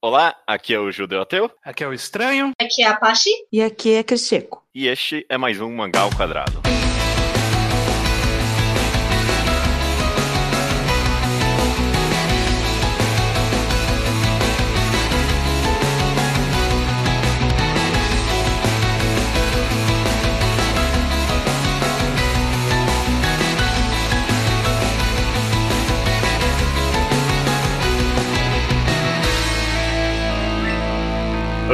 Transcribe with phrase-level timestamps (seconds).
[0.00, 1.50] Olá, aqui é o Judeu Ateu.
[1.64, 2.52] Aqui é o Estranho.
[2.62, 3.30] Aqui é a Apache.
[3.52, 4.62] E aqui é Cristico.
[4.72, 6.62] E este é mais um Mangá ao Quadrado.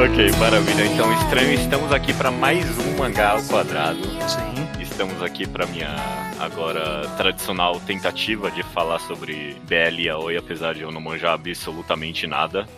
[0.05, 0.85] Ok, maravilha.
[0.85, 4.03] Então, estranho, estamos aqui para mais um mangá ao quadrado.
[4.29, 4.79] Sim.
[4.79, 5.95] Estamos aqui para minha
[6.39, 12.27] agora tradicional tentativa de falar sobre BL e Aoi, apesar de eu não manjar absolutamente
[12.27, 12.69] nada.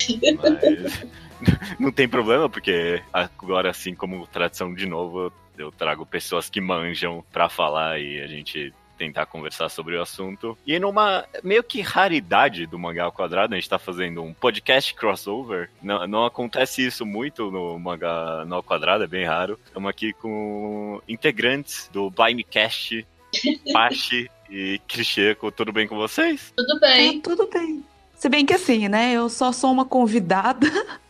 [0.41, 1.05] Mas
[1.77, 7.25] não tem problema, porque agora, assim como tradição de novo, eu trago pessoas que manjam
[7.33, 10.57] para falar e a gente tentar conversar sobre o assunto.
[10.65, 14.93] E numa meio que raridade do Mangá ao Quadrado, a gente tá fazendo um podcast
[14.93, 15.69] crossover.
[15.81, 19.59] Não, não acontece isso muito no Mangá ao Quadrado, é bem raro.
[19.65, 23.05] Estamos aqui com integrantes do Blimecast,
[23.71, 25.51] Pachi e Cricheco.
[25.51, 26.53] Tudo bem com vocês?
[26.55, 27.17] Tudo bem.
[27.17, 27.83] É, tudo bem.
[28.15, 29.13] Se bem que assim, né?
[29.13, 30.67] Eu só sou uma convidada.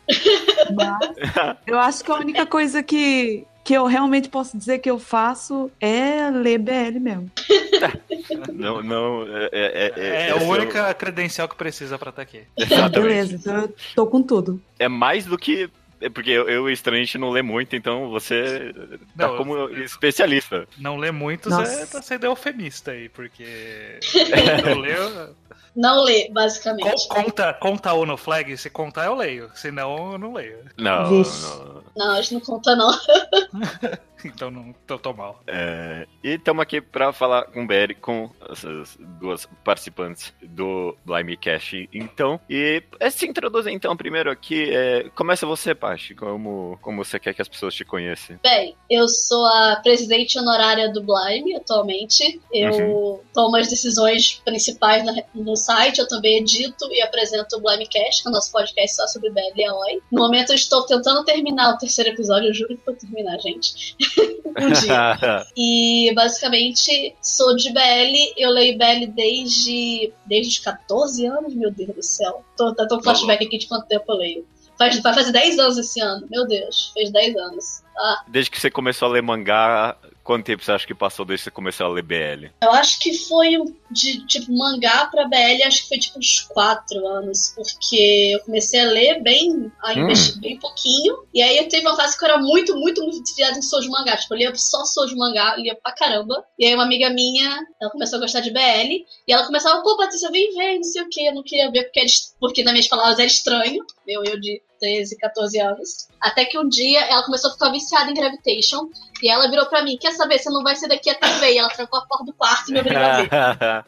[0.75, 4.97] mas eu acho que a única coisa que, que eu realmente posso dizer que eu
[4.97, 7.29] faço é ler BL mesmo.
[8.53, 9.23] Não, não.
[9.27, 12.43] É, é, É, é, a única credencial que precisa pra estar aqui.
[12.57, 13.01] Exatamente.
[13.01, 14.61] Beleza, então eu tô com tudo.
[14.79, 15.69] É mais do que.
[15.99, 18.73] é Porque eu, eu e estranho a gente não lê muito, então você
[19.17, 20.67] tá Não, como especialista.
[20.77, 21.81] Não muitos Nossa.
[21.81, 23.99] é tá sendo eufemista aí, porque.
[24.65, 25.35] não leu.
[25.77, 27.07] Não lê, Con- basicamente.
[27.07, 30.65] Conta, conta o no flag, se contar eu leio, senão eu não leio.
[30.77, 31.43] Não, Vixe.
[31.43, 31.83] não.
[31.95, 32.91] Não, a gente não conta, não.
[34.37, 35.41] Então não tô mal.
[35.47, 41.89] É, e estamos aqui para falar com o BR, com essas duas participantes do Blimecast,
[41.93, 42.39] então.
[42.49, 44.69] E é, se introduzir então primeiro aqui.
[44.69, 48.37] É, começa você, Pachi, como, como você quer que as pessoas te conheçam.
[48.43, 52.39] Bem, eu sou a presidente honorária do Blime atualmente.
[52.53, 58.21] Eu tomo as decisões principais na- no site, eu também edito e apresento o Blimecast,
[58.21, 60.01] que é o nosso podcast só sobre BL e Aoi.
[60.11, 63.95] No momento eu estou tentando terminar o terceiro episódio, eu juro que vou terminar, gente.
[64.57, 65.45] um dia.
[65.55, 71.95] E basicamente sou de BL, eu leio BL desde, desde os 14 anos, meu Deus
[71.95, 72.43] do céu.
[72.55, 74.47] Tô, tô, flashback aqui de quanto tempo eu leio.
[74.77, 77.81] Faz, vai fazer 10 anos esse ano, meu Deus, fez 10 anos.
[78.27, 81.49] Desde que você começou a ler mangá, quanto tempo você acha que passou desde que
[81.49, 82.47] você começou a ler BL?
[82.61, 83.57] eu acho que foi
[83.89, 88.79] de tipo mangá pra BL, acho que foi tipo uns 4 anos, porque eu comecei
[88.81, 89.99] a ler bem, a Hum.
[90.03, 93.21] investir bem pouquinho, e aí eu teve uma fase que eu era muito, muito, muito
[93.23, 96.73] desviada em Soujo Mangá, tipo, eu lia só Soujo Mangá, lia pra caramba, e aí
[96.73, 100.53] uma amiga minha, ela começou a gostar de BL, e ela começava, pô, Patrícia, vem
[100.53, 102.87] ver, não sei o que, eu não queria ver, porque, era, est- porque nas minhas
[102.89, 107.49] palavras era estranho, eu, eu de 13, 14 anos, até que um dia ela começou
[107.49, 108.89] a ficar viciada em Gravitation,
[109.21, 111.57] e ela virou pra mim, quer saber, você não vai ser daqui até ver, e
[111.57, 113.85] ela trancou a porta do quarto e me obrigou a ver.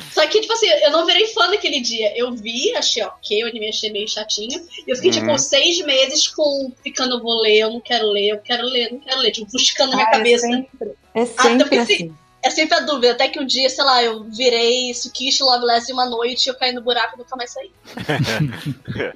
[0.12, 2.16] Só que, tipo assim, eu não virei fã naquele dia.
[2.16, 4.60] Eu vi, achei ok, o anime achei meio chatinho.
[4.86, 5.18] E eu fiquei, Uhum.
[5.26, 8.86] tipo, seis meses com ficando, eu vou ler, eu não quero ler, eu quero ler,
[8.86, 9.32] eu não quero ler.
[9.32, 10.46] Tipo, buscando na minha Ah, é cabeça.
[10.46, 12.14] sempre, é Até sempre porque, assim.
[12.42, 13.10] É sempre a dúvida.
[13.12, 16.54] Até que um dia, sei lá, eu virei Sukishi Loveless em uma noite e eu
[16.54, 17.70] caí no buraco e nunca mais saí.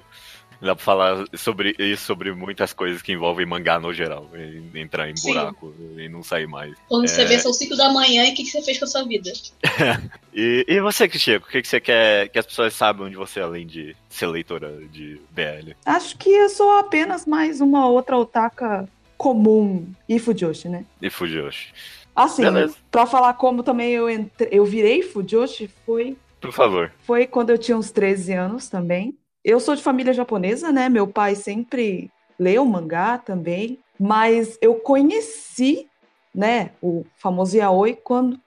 [0.65, 4.31] Dá pra falar sobre isso, sobre muitas coisas que envolvem mangá no geral.
[4.35, 5.29] e Entrar em Sim.
[5.35, 6.75] buraco e não sair mais.
[6.89, 7.25] Quando você É.
[7.27, 9.31] vê, são cinco da manhã e o que, que você fez com a sua vida?
[10.37, 13.39] E, e você, Cristiano, o que, que você quer que as pessoas saibam de você,
[13.39, 15.75] além de ser leitora de BL?
[15.87, 20.85] Acho que eu sou apenas mais uma outra otaka comum e Fujoshi, né?
[21.01, 21.73] E Fujoshi.
[22.17, 22.75] Assim, Beleza.
[22.91, 24.49] pra falar como também eu entre...
[24.51, 26.91] eu virei Fujoshi, foi Por favor.
[27.05, 29.17] Foi quando eu tinha uns 13 anos também.
[29.45, 30.89] Eu sou de família japonesa, né?
[30.89, 35.87] Meu pai sempre leu mangá também, mas eu conheci,
[36.35, 38.41] né, o famoso yaoi quando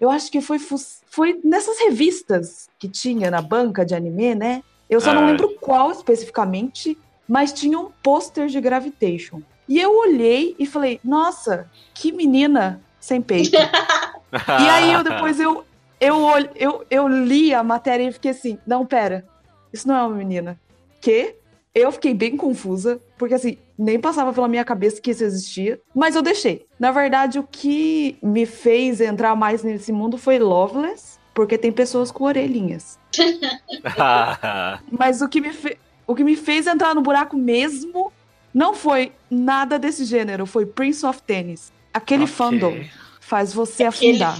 [0.00, 4.62] eu acho que foi foi nessas revistas que tinha na banca de anime, né?
[4.90, 5.26] Eu só não Ah.
[5.26, 6.98] lembro qual especificamente,
[7.28, 9.40] mas tinha um pôster de Gravitation.
[9.68, 13.56] E eu olhei e falei: "Nossa, que menina sem peito".
[14.32, 15.64] E aí eu depois eu,
[16.00, 16.16] eu,
[16.56, 19.24] eu, eu li a matéria e fiquei assim, não, pera,
[19.72, 20.58] isso não é uma menina.
[21.00, 21.34] Que?
[21.74, 26.14] Eu fiquei bem confusa, porque assim, nem passava pela minha cabeça que isso existia, mas
[26.14, 26.66] eu deixei.
[26.78, 32.10] Na verdade, o que me fez entrar mais nesse mundo foi Loveless, porque tem pessoas
[32.12, 32.98] com orelhinhas.
[34.90, 38.12] Mas o que me, fe- o que me fez entrar no buraco mesmo
[38.52, 41.72] não foi nada desse gênero, foi Prince of Tennis.
[41.92, 42.34] Aquele Ok.
[42.34, 42.76] fandom
[43.20, 44.38] faz você Aquele afundar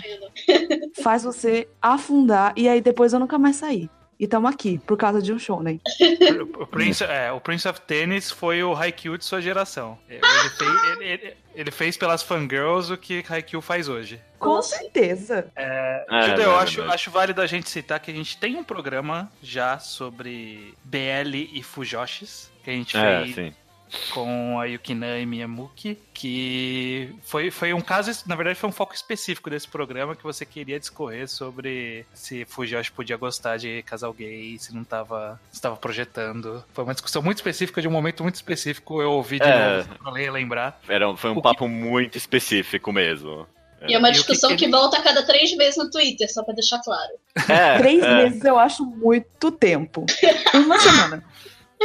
[1.02, 3.88] faz você afundar e aí depois eu nunca mais saí.
[4.22, 5.80] E estamos aqui por causa de um shonen.
[6.56, 9.98] O Prince, é, o Prince of Tennis foi o Haikyuu de sua geração.
[10.08, 10.20] Ele
[10.56, 14.20] fez, ele, ele, ele fez pelas fangirls o que Haikyuu faz hoje.
[14.38, 15.50] Com certeza.
[15.56, 16.94] É, É, Judeu, eu é acho, verdade.
[16.94, 21.60] acho válido a gente citar que a gente tem um programa já sobre BL e
[21.60, 23.52] Fujoshis, que a gente É, fez sim.
[24.12, 28.94] Com a Yukina e Miyamuki, que foi, foi um caso, na verdade foi um foco
[28.94, 34.56] específico desse programa que você queria discorrer sobre se Fujoshi podia gostar de casal gay,
[34.58, 36.64] se não estava estava projetando.
[36.72, 39.76] Foi uma discussão muito específica de um momento muito específico, eu ouvi de É.
[39.78, 40.80] novo pra lembrar.
[40.88, 43.46] Era, foi um O que- papo muito específico mesmo.
[43.88, 45.76] E é uma E o que discussão que que, ele- volta a cada três vezes
[45.76, 47.10] no Twitter, só pra deixar claro.
[47.48, 50.06] É, Três é, meses eu acho muito tempo.
[50.54, 51.24] Uma semana.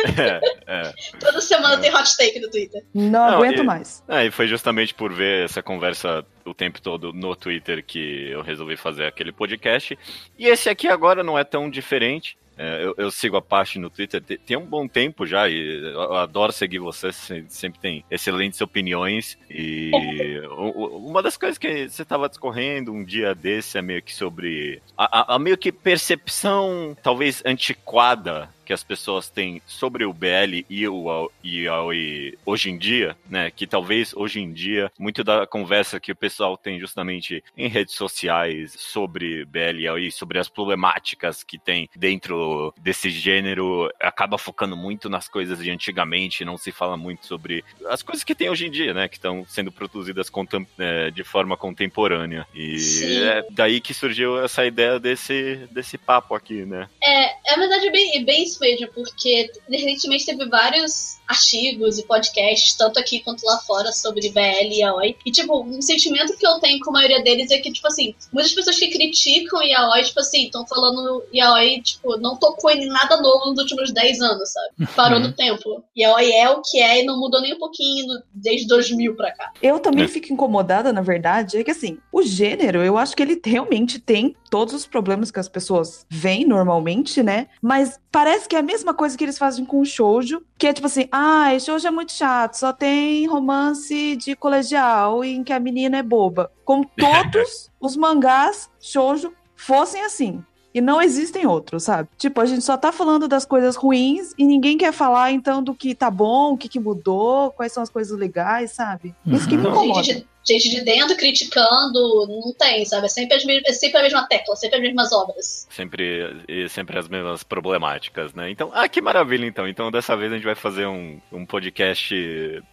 [0.05, 0.93] É, é.
[1.19, 2.83] Toda semana tem hot take no Twitter.
[2.93, 4.03] Não, Não, aguento e- mais.
[4.07, 8.41] É, e foi justamente por ver essa conversa o tempo todo no Twitter que eu
[8.41, 9.97] resolvi fazer aquele podcast.
[10.37, 12.37] E esse aqui agora não é tão diferente.
[12.59, 15.79] É, eu, eu sigo a parte no Twitter te- tem um bom tempo já e
[15.93, 19.37] eu adoro seguir você, se- sempre tem excelentes opiniões.
[19.47, 19.91] E
[20.57, 25.19] uma das coisas que você estava discorrendo um dia desse é meio que sobre a,
[25.33, 30.85] a- a meio que percepção talvez antiquada que as pessoas têm sobre o BL e
[30.89, 33.49] o e Aoi hoje em dia, né?
[33.49, 37.95] Que talvez hoje em dia, muito da conversa que o pessoal tem justamente em redes
[37.95, 44.75] sociais sobre BL e Aoi, sobre as problemáticas que tem dentro desse gênero, acaba focando
[44.75, 48.67] muito nas coisas de antigamente, não se fala muito sobre as coisas que tem hoje
[48.67, 49.07] em dia, né?
[49.07, 50.29] Que estão sendo produzidas
[50.77, 52.45] eh, de forma contemporânea.
[52.53, 53.23] E Sim.
[53.23, 56.89] é daí que surgiu essa ideia desse, desse papo aqui, né?
[57.01, 62.73] É, é verdade, é bem, é bem mesmo, porque recentemente teve vários artigos e podcasts,
[62.75, 65.15] tanto aqui quanto lá fora, sobre BL e Aoi.
[65.25, 68.15] E, tipo, um sentimento que eu tenho com a maioria deles é que, tipo assim,
[68.31, 73.17] muitas pessoas que criticam Yaoi, tipo assim, estão falando Yaoi, tipo, não tocou em nada
[73.21, 74.87] novo nos últimos 10 anos, sabe?
[74.95, 75.83] Parou no tempo.
[75.97, 79.51] Yaoi é o que é e não mudou nem um pouquinho desde 2000 pra cá.
[79.61, 80.07] Eu também É.
[80.07, 84.35] fico incomodada, na verdade, é que assim, o gênero, eu acho que ele realmente tem
[84.49, 87.47] todos os problemas que as pessoas veem normalmente, né?
[87.61, 90.73] Mas parece que é a mesma coisa que eles fazem com o shoujo, que é
[90.73, 95.59] tipo assim, ah, shoujo é muito chato, só tem romance de colegial em que a
[95.59, 96.51] menina é boba.
[96.65, 100.43] Como todos os mangás shoujo fossem assim.
[100.73, 102.07] E não existem outros, sabe?
[102.17, 105.73] Tipo, a gente só tá falando das coisas ruins e ninguém quer falar, então, do
[105.73, 109.15] que tá bom, o que, que mudou, quais são as coisas legais, sabe?
[109.25, 109.71] Isso que me Uhum.
[109.71, 110.03] incomoda.
[110.03, 113.05] Gente gente de dentro criticando, não tem, sabe?
[113.05, 115.67] É sempre, é sempre a mesma tecla, sempre as mesmas obras.
[115.69, 118.49] Sempre, e sempre as mesmas problemáticas, né?
[118.49, 119.67] Então, ah, que maravilha, então.
[119.67, 122.13] Então, dessa vez a gente vai fazer um, um podcast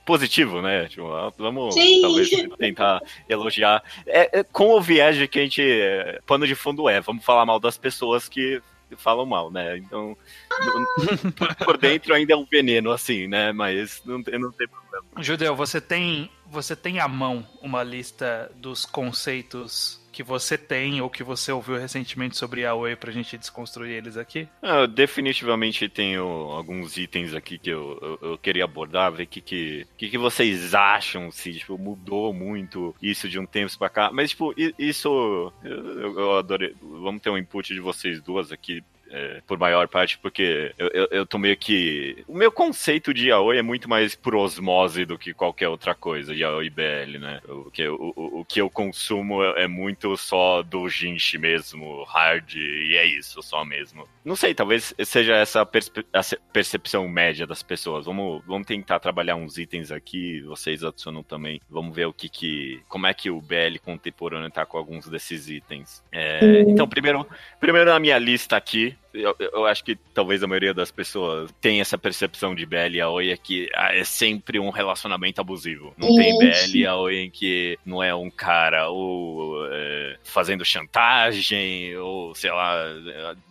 [0.06, 0.86] positivo, né?
[0.88, 2.00] Tipo, ah, vamos Sim.
[2.02, 3.82] talvez tentar elogiar.
[4.06, 5.62] É, é com o viés de que a gente.
[5.62, 8.60] é, pano de fundo é, vamos falar mal das pessoas que
[8.96, 9.78] falam mal, né?
[9.78, 10.16] Então,
[11.64, 13.52] por dentro ainda é um veneno, assim, né?
[13.52, 15.04] Mas não, tem- não tem problema.
[15.22, 21.10] Judeu, você tem, você tem à mão uma lista dos conceitos que você tem ou
[21.10, 24.48] que você ouviu recentemente sobre Aoi pra gente desconstruir eles aqui?
[24.62, 29.26] Ah, Eu definitivamente tenho alguns itens aqui que eu, eu, eu queria abordar, ver o
[29.26, 33.88] que, que, que, que vocês acham, se tipo, mudou muito isso de um tempo pra
[33.88, 34.10] cá.
[34.12, 36.74] Mas, tipo, isso eu- eu adorei.
[36.80, 38.82] Vamos ter um input de vocês duas aqui.
[39.14, 42.24] É, por maior parte, porque eu, eu, eu tô meio que.
[42.26, 46.34] O meu conceito de Yaoi é muito mais por osmose do que qualquer outra coisa,
[46.34, 47.40] Yaoi BL, né?
[47.48, 51.38] O que, eu- o, o, o que eu consumo é, é muito só do Jinshi
[51.38, 54.08] mesmo, hard, e é isso, só mesmo.
[54.24, 56.06] Não sei, talvez seja essa perspe-
[56.52, 58.06] percepção média das pessoas.
[58.06, 61.60] Vamos, vamos tentar trabalhar uns itens aqui, vocês adicionam também.
[61.70, 62.80] Vamos ver o que que.
[62.88, 66.02] Como é que o BL contemporâneo tá com alguns desses itens.
[66.10, 67.26] É, Então, primeiro,
[67.60, 71.80] primeiro na minha lista aqui, eu, eu acho que talvez a maioria das pessoas tem
[71.80, 75.94] essa percepção de BL e Aoi é que ah, é sempre um relacionamento abusivo.
[75.96, 76.36] Não tem.
[76.38, 82.50] BL e Aoi em que não é um cara ou é, fazendo chantagem, ou sei
[82.50, 82.76] lá,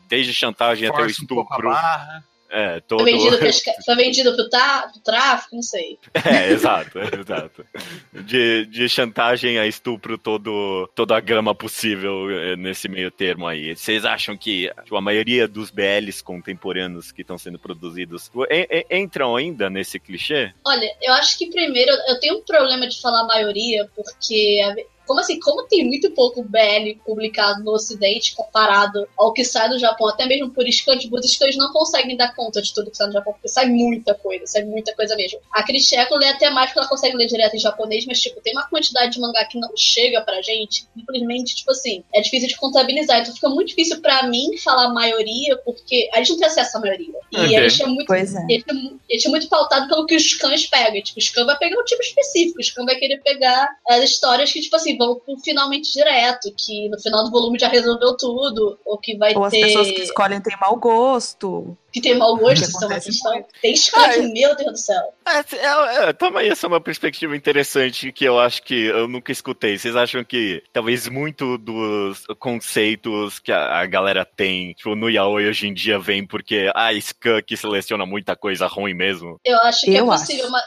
[0.10, 3.04] desde chantagem até o Força um É, Foi todo.
[3.04, 3.72] vendido, pesca...
[3.84, 4.88] Foi vendido pro, ta...
[4.94, 5.98] pro tráfico, não sei.
[6.14, 7.66] É, exato, exato.
[8.14, 13.76] De, de chantagem a estupro, todo, toda a gama possível eh, nesse meio termo aí.
[13.76, 19.02] Vocês acham que tipo, a maioria dos BLs contemporâneos que estão sendo produzidos en- en-
[19.02, 20.54] entram ainda nesse clichê?
[20.64, 24.60] Olha, eu acho que primeiro eu tenho um problema de falar maioria, porque
[25.06, 29.80] como assim, como tem muito pouco BL publicado no ocidente comparado ao que sai do
[29.80, 33.08] Japão, até mesmo por scans, os scans não conseguem dar conta de tudo que sai
[33.08, 35.40] do Japão, porque sai muita coisa, sai muita coisa mesmo.
[35.52, 38.54] A Cristiano lê até mais porque ela consegue ler direto em japonês, mas tipo, tem
[38.54, 42.58] uma quantidade de mangá que não chega pra gente, simplesmente, tipo assim, é difícil de
[42.58, 46.48] contabilizar, então fica muito difícil pra mim falar a maioria, porque a gente não tem
[46.48, 47.14] acesso à maioria.
[47.32, 47.56] E okay.
[47.56, 48.46] a gente é muito, pois é.
[48.50, 48.64] Ele,
[49.12, 51.02] é, é muito pautado pelo que os scans pegam.
[51.02, 54.52] Tipo, o scan vai pegar um tipo específico, o scan vai querer pegar as histórias
[54.52, 58.80] que, tipo assim, vão pro finalmente direto, que no final do volume já resolveu tudo,
[58.86, 59.58] ou que vai ou ter...
[59.58, 61.78] as pessoas que escolhem têm mau gosto.
[61.92, 63.46] Que tem mau gosto, são uma questão.
[63.62, 65.14] Tem scan, meu Deus do céu.
[65.28, 69.32] É, é, é, também essa é uma perspectiva interessante que eu acho que eu nunca
[69.32, 69.78] escutei.
[69.78, 75.48] Vocês acham que talvez muito dos conceitos que a, a galera tem, tipo, no yaoi
[75.48, 79.40] hoje em dia vem porque a ah, que seleciona muita coisa ruim mesmo?
[79.46, 80.64] Eu acho que é eu é possível, mas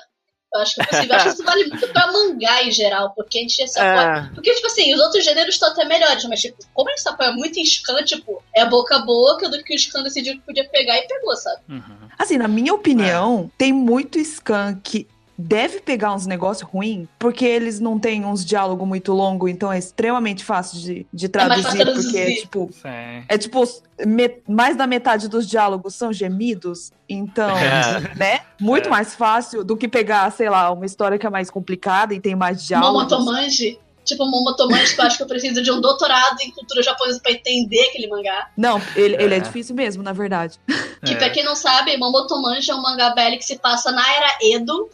[0.57, 1.11] eu acho que é possível.
[1.11, 4.29] Eu acho que isso vale muito pra mangá em geral, porque a gente se apoia.
[4.31, 4.35] É.
[4.35, 7.09] Porque, tipo assim, os outros gêneros estão até melhores, mas, tipo, como a gente se
[7.09, 10.41] apoia muito em scan, tipo, é boca a boca do que o scan decidiu que
[10.41, 11.61] podia pegar e pegou, sabe?
[11.69, 12.09] Uhum.
[12.19, 13.59] Assim, na minha opinião, é.
[13.59, 15.07] tem muito scan que
[15.39, 19.79] deve pegar uns negócios ruins, porque eles não têm uns diálogos muito longos, então é
[19.79, 22.71] extremamente fácil de, de traduzir, é porque é tipo.
[22.73, 23.25] Sim.
[23.29, 23.63] É tipo,
[24.05, 28.01] me, mais da metade dos diálogos são gemidos, então, é.
[28.17, 28.41] né?
[28.61, 28.91] Muito é.
[28.91, 32.35] mais fácil do que pegar, sei lá, uma história que é mais complicada e tem
[32.35, 33.11] mais diálogos.
[33.11, 37.21] Momotomanji tipo, Momotomante, que eu acho que eu preciso de um doutorado em cultura japonesa
[37.21, 38.51] pra entender aquele mangá.
[38.57, 40.59] Não, ele é, ele é difícil mesmo, na verdade.
[41.05, 41.17] Que é.
[41.17, 44.91] pra quem não sabe, Momotomante é um mangá velho que se passa na era Edo,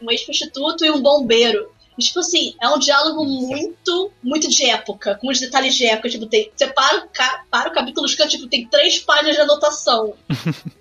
[0.00, 1.68] um ex-prostituto e um bombeiro.
[1.98, 6.08] E, tipo assim, é um diálogo muito, muito de época, com os detalhes de época.
[6.08, 7.06] Tipo, tem, você para,
[7.50, 10.14] para o capítulo, tipo, tem três páginas de anotação.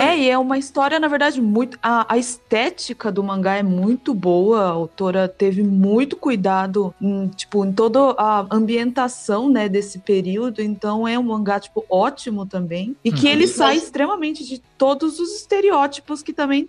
[0.00, 1.78] É, e é uma história, na verdade, muito.
[1.82, 4.60] A, a, estética do mangá é muito boa.
[4.60, 10.62] A autora teve muito cuidado em, tipo, em toda a ambientação, né, desse período.
[10.62, 12.96] Então é um mangá, tipo, ótimo também.
[13.04, 13.32] E que uhum.
[13.32, 16.68] ele sai extremamente de todos os estereótipos que também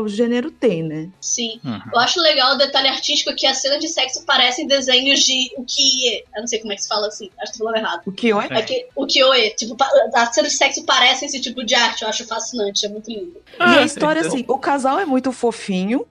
[0.00, 1.08] o gênero tem, né?
[1.20, 1.60] Sim.
[1.64, 1.80] Uhum.
[1.92, 5.64] Eu acho legal o detalhe artístico que as cenas de sexo parecem desenhos de o
[5.64, 6.24] que.
[6.34, 8.02] Eu não sei como é que se fala assim, acho que tô falando errado.
[8.06, 8.62] O que é?
[8.62, 9.50] que, o que é.
[9.50, 9.76] Tipo,
[10.14, 13.40] as cenas de sexo parecem esse tipo de arte, eu acho fascinante, é muito lindo.
[13.58, 14.32] Ah, e a história, então...
[14.32, 16.06] assim, o casal é muito fofinho,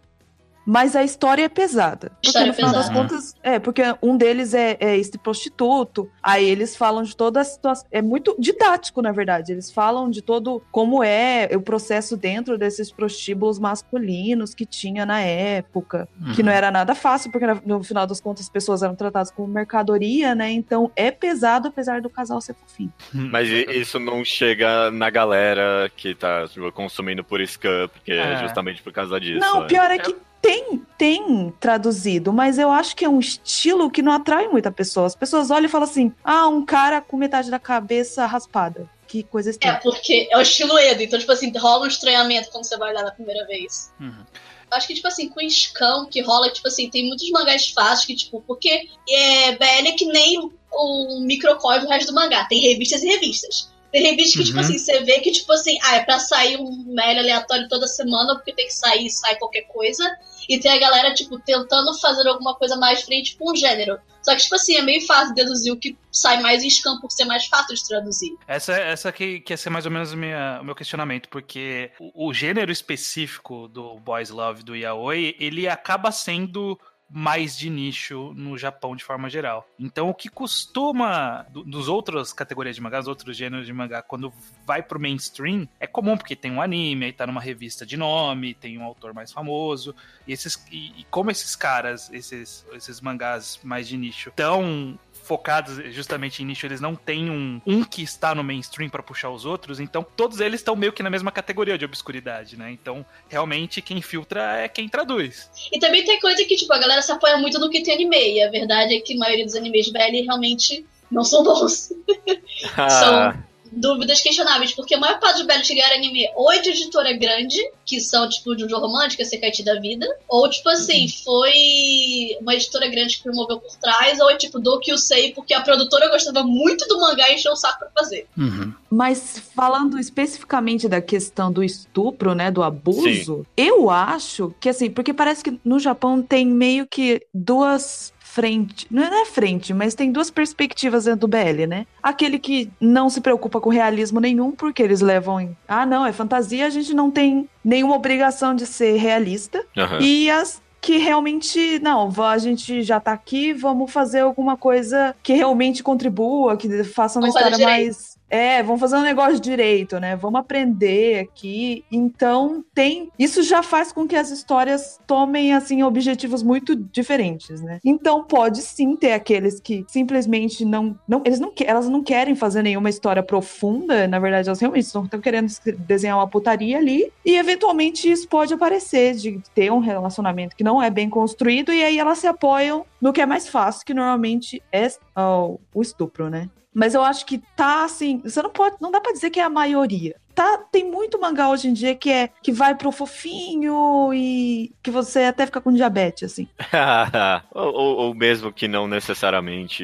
[0.65, 2.09] mas a história é pesada.
[2.09, 2.93] Porque história no final pesada.
[2.93, 7.41] das contas, é, porque um deles é, é esse prostituto, aí eles falam de toda
[7.41, 7.85] a situação.
[7.91, 9.51] É muito didático, na verdade.
[9.51, 15.21] Eles falam de todo como é o processo dentro desses prostíbulos masculinos que tinha na
[15.21, 16.33] época, uhum.
[16.33, 19.47] que não era nada fácil, porque no final das contas as pessoas eram tratadas como
[19.47, 20.51] mercadoria, né?
[20.51, 22.93] Então é pesado, apesar do casal ser fofinho.
[23.13, 28.37] Mas isso não chega na galera que tá consumindo por scan, porque é.
[28.37, 29.39] justamente por causa disso.
[29.39, 33.91] Não, o pior é que tem, tem traduzido, mas eu acho que é um estilo
[33.91, 35.05] que não atrai muita pessoa.
[35.05, 38.89] As pessoas olham e falam assim: ah, um cara com metade da cabeça raspada.
[39.07, 39.75] Que coisa é, estranha.
[39.75, 42.93] É, porque é o estilo Edo, então, tipo assim, rola um estranhamento quando você vai
[42.93, 43.91] lá na primeira vez.
[43.99, 44.23] Uhum.
[44.71, 48.15] Acho que, tipo assim, com Scam, que rola, tipo assim, tem muitos mangás fáceis que,
[48.15, 50.39] tipo, porque é, BL é que nem
[50.71, 52.45] o microcódigo do resto do mangá.
[52.45, 53.69] Tem revistas e revistas.
[53.91, 54.63] Tem revista que, tipo uhum.
[54.63, 57.85] tipo assim, você vê que, tipo assim, ah, é pra sair um mail aleatório toda
[57.87, 60.03] semana, porque tem que sair, sai qualquer coisa.
[60.51, 63.97] E tem a galera, tipo, tentando fazer alguma coisa mais frente com o gênero.
[64.21, 67.09] Só que, tipo assim, é meio fácil deduzir o que sai mais em scan por
[67.09, 68.35] ser mais fácil de traduzir.
[68.45, 72.33] Essa, essa que, que ser mais ou menos minha, o meu questionamento, porque o, o
[72.33, 76.77] gênero específico do Boys Love, do Yaoi, ele acaba sendo
[77.13, 79.67] mais de nicho no Japão de forma geral.
[79.77, 84.31] Então, o que costuma do, dos outras categorias de mangá, outros gêneros de mangá, quando
[84.65, 88.53] vai pro mainstream, é comum porque tem um anime, aí tá numa revista de nome,
[88.53, 89.93] tem um autor mais famoso,
[90.27, 95.93] e esses e, e como esses caras, esses esses mangás mais de nicho, tão focados
[95.93, 99.45] justamente em nicho, eles não têm um, um que está no mainstream para puxar os
[99.45, 102.71] outros, então todos eles estão meio que na mesma categoria de obscuridade, né?
[102.71, 105.49] Então, realmente, quem filtra é quem traduz.
[105.71, 108.35] E também tem coisa que, tipo, a galera se apoia muito no que tem anime,
[108.35, 111.91] e a verdade é que a maioria dos animes de BL realmente não são bons.
[112.77, 112.89] Ah.
[112.89, 117.13] são dúvidas questionáveis, porque a maior parte dos belos chegar anime ou é de editora
[117.13, 121.09] grande, que são tipo de um jogo romântico, Sekaiichi da vida, ou tipo assim, uhum.
[121.23, 125.33] foi uma editora grande que promoveu por trás, ou é tipo do que eu sei,
[125.33, 128.27] porque a produtora gostava muito do mangá e encheu o saco pra fazer.
[128.37, 128.73] Uhum.
[128.89, 133.45] Mas falando especificamente da questão do estupro, né, do abuso, Sim.
[133.55, 138.87] eu acho que assim, porque parece que no Japão tem meio que duas frente.
[138.89, 141.85] Não é frente, mas tem duas perspectivas dentro do BL, né?
[142.01, 145.57] Aquele que não se preocupa com realismo nenhum, porque eles levam em.
[145.67, 149.65] Ah, não, é fantasia, a gente não tem nenhuma obrigação de ser realista.
[149.75, 149.99] Uhum.
[149.99, 155.33] E as que realmente, não, a gente já tá aqui, vamos fazer alguma coisa que
[155.33, 158.10] realmente contribua, que faça uma Vamos história mais.
[158.31, 160.15] É, vamos fazer um negócio direito, né?
[160.15, 161.83] Vamos aprender aqui.
[161.91, 163.09] Então, tem.
[163.19, 167.79] Isso já faz com que as histórias tomem, assim, objetivos muito diferentes, né?
[167.83, 170.97] Então, pode sim ter aqueles que simplesmente não.
[171.05, 174.07] não eles não, elas não querem fazer nenhuma história profunda.
[174.07, 177.11] Na verdade, elas realmente estão querendo desenhar uma putaria ali.
[177.25, 181.73] E, eventualmente, isso pode aparecer de ter um relacionamento que não é bem construído.
[181.73, 185.81] E aí elas se apoiam no que é mais fácil, que normalmente é ah, o
[185.81, 186.47] estupro, né?
[186.73, 189.43] Mas eu acho que tá assim, você não pode, não dá pra dizer que é
[189.43, 190.15] a maioria.
[190.33, 194.89] Tá, tem muito mangá hoje em dia que é que vai pro fofinho e que
[194.89, 196.47] você até fica com diabetes assim.
[197.53, 199.83] ou, ou- ou mesmo que não necessariamente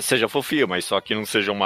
[0.00, 1.60] seja fofinho, mas só que não seja um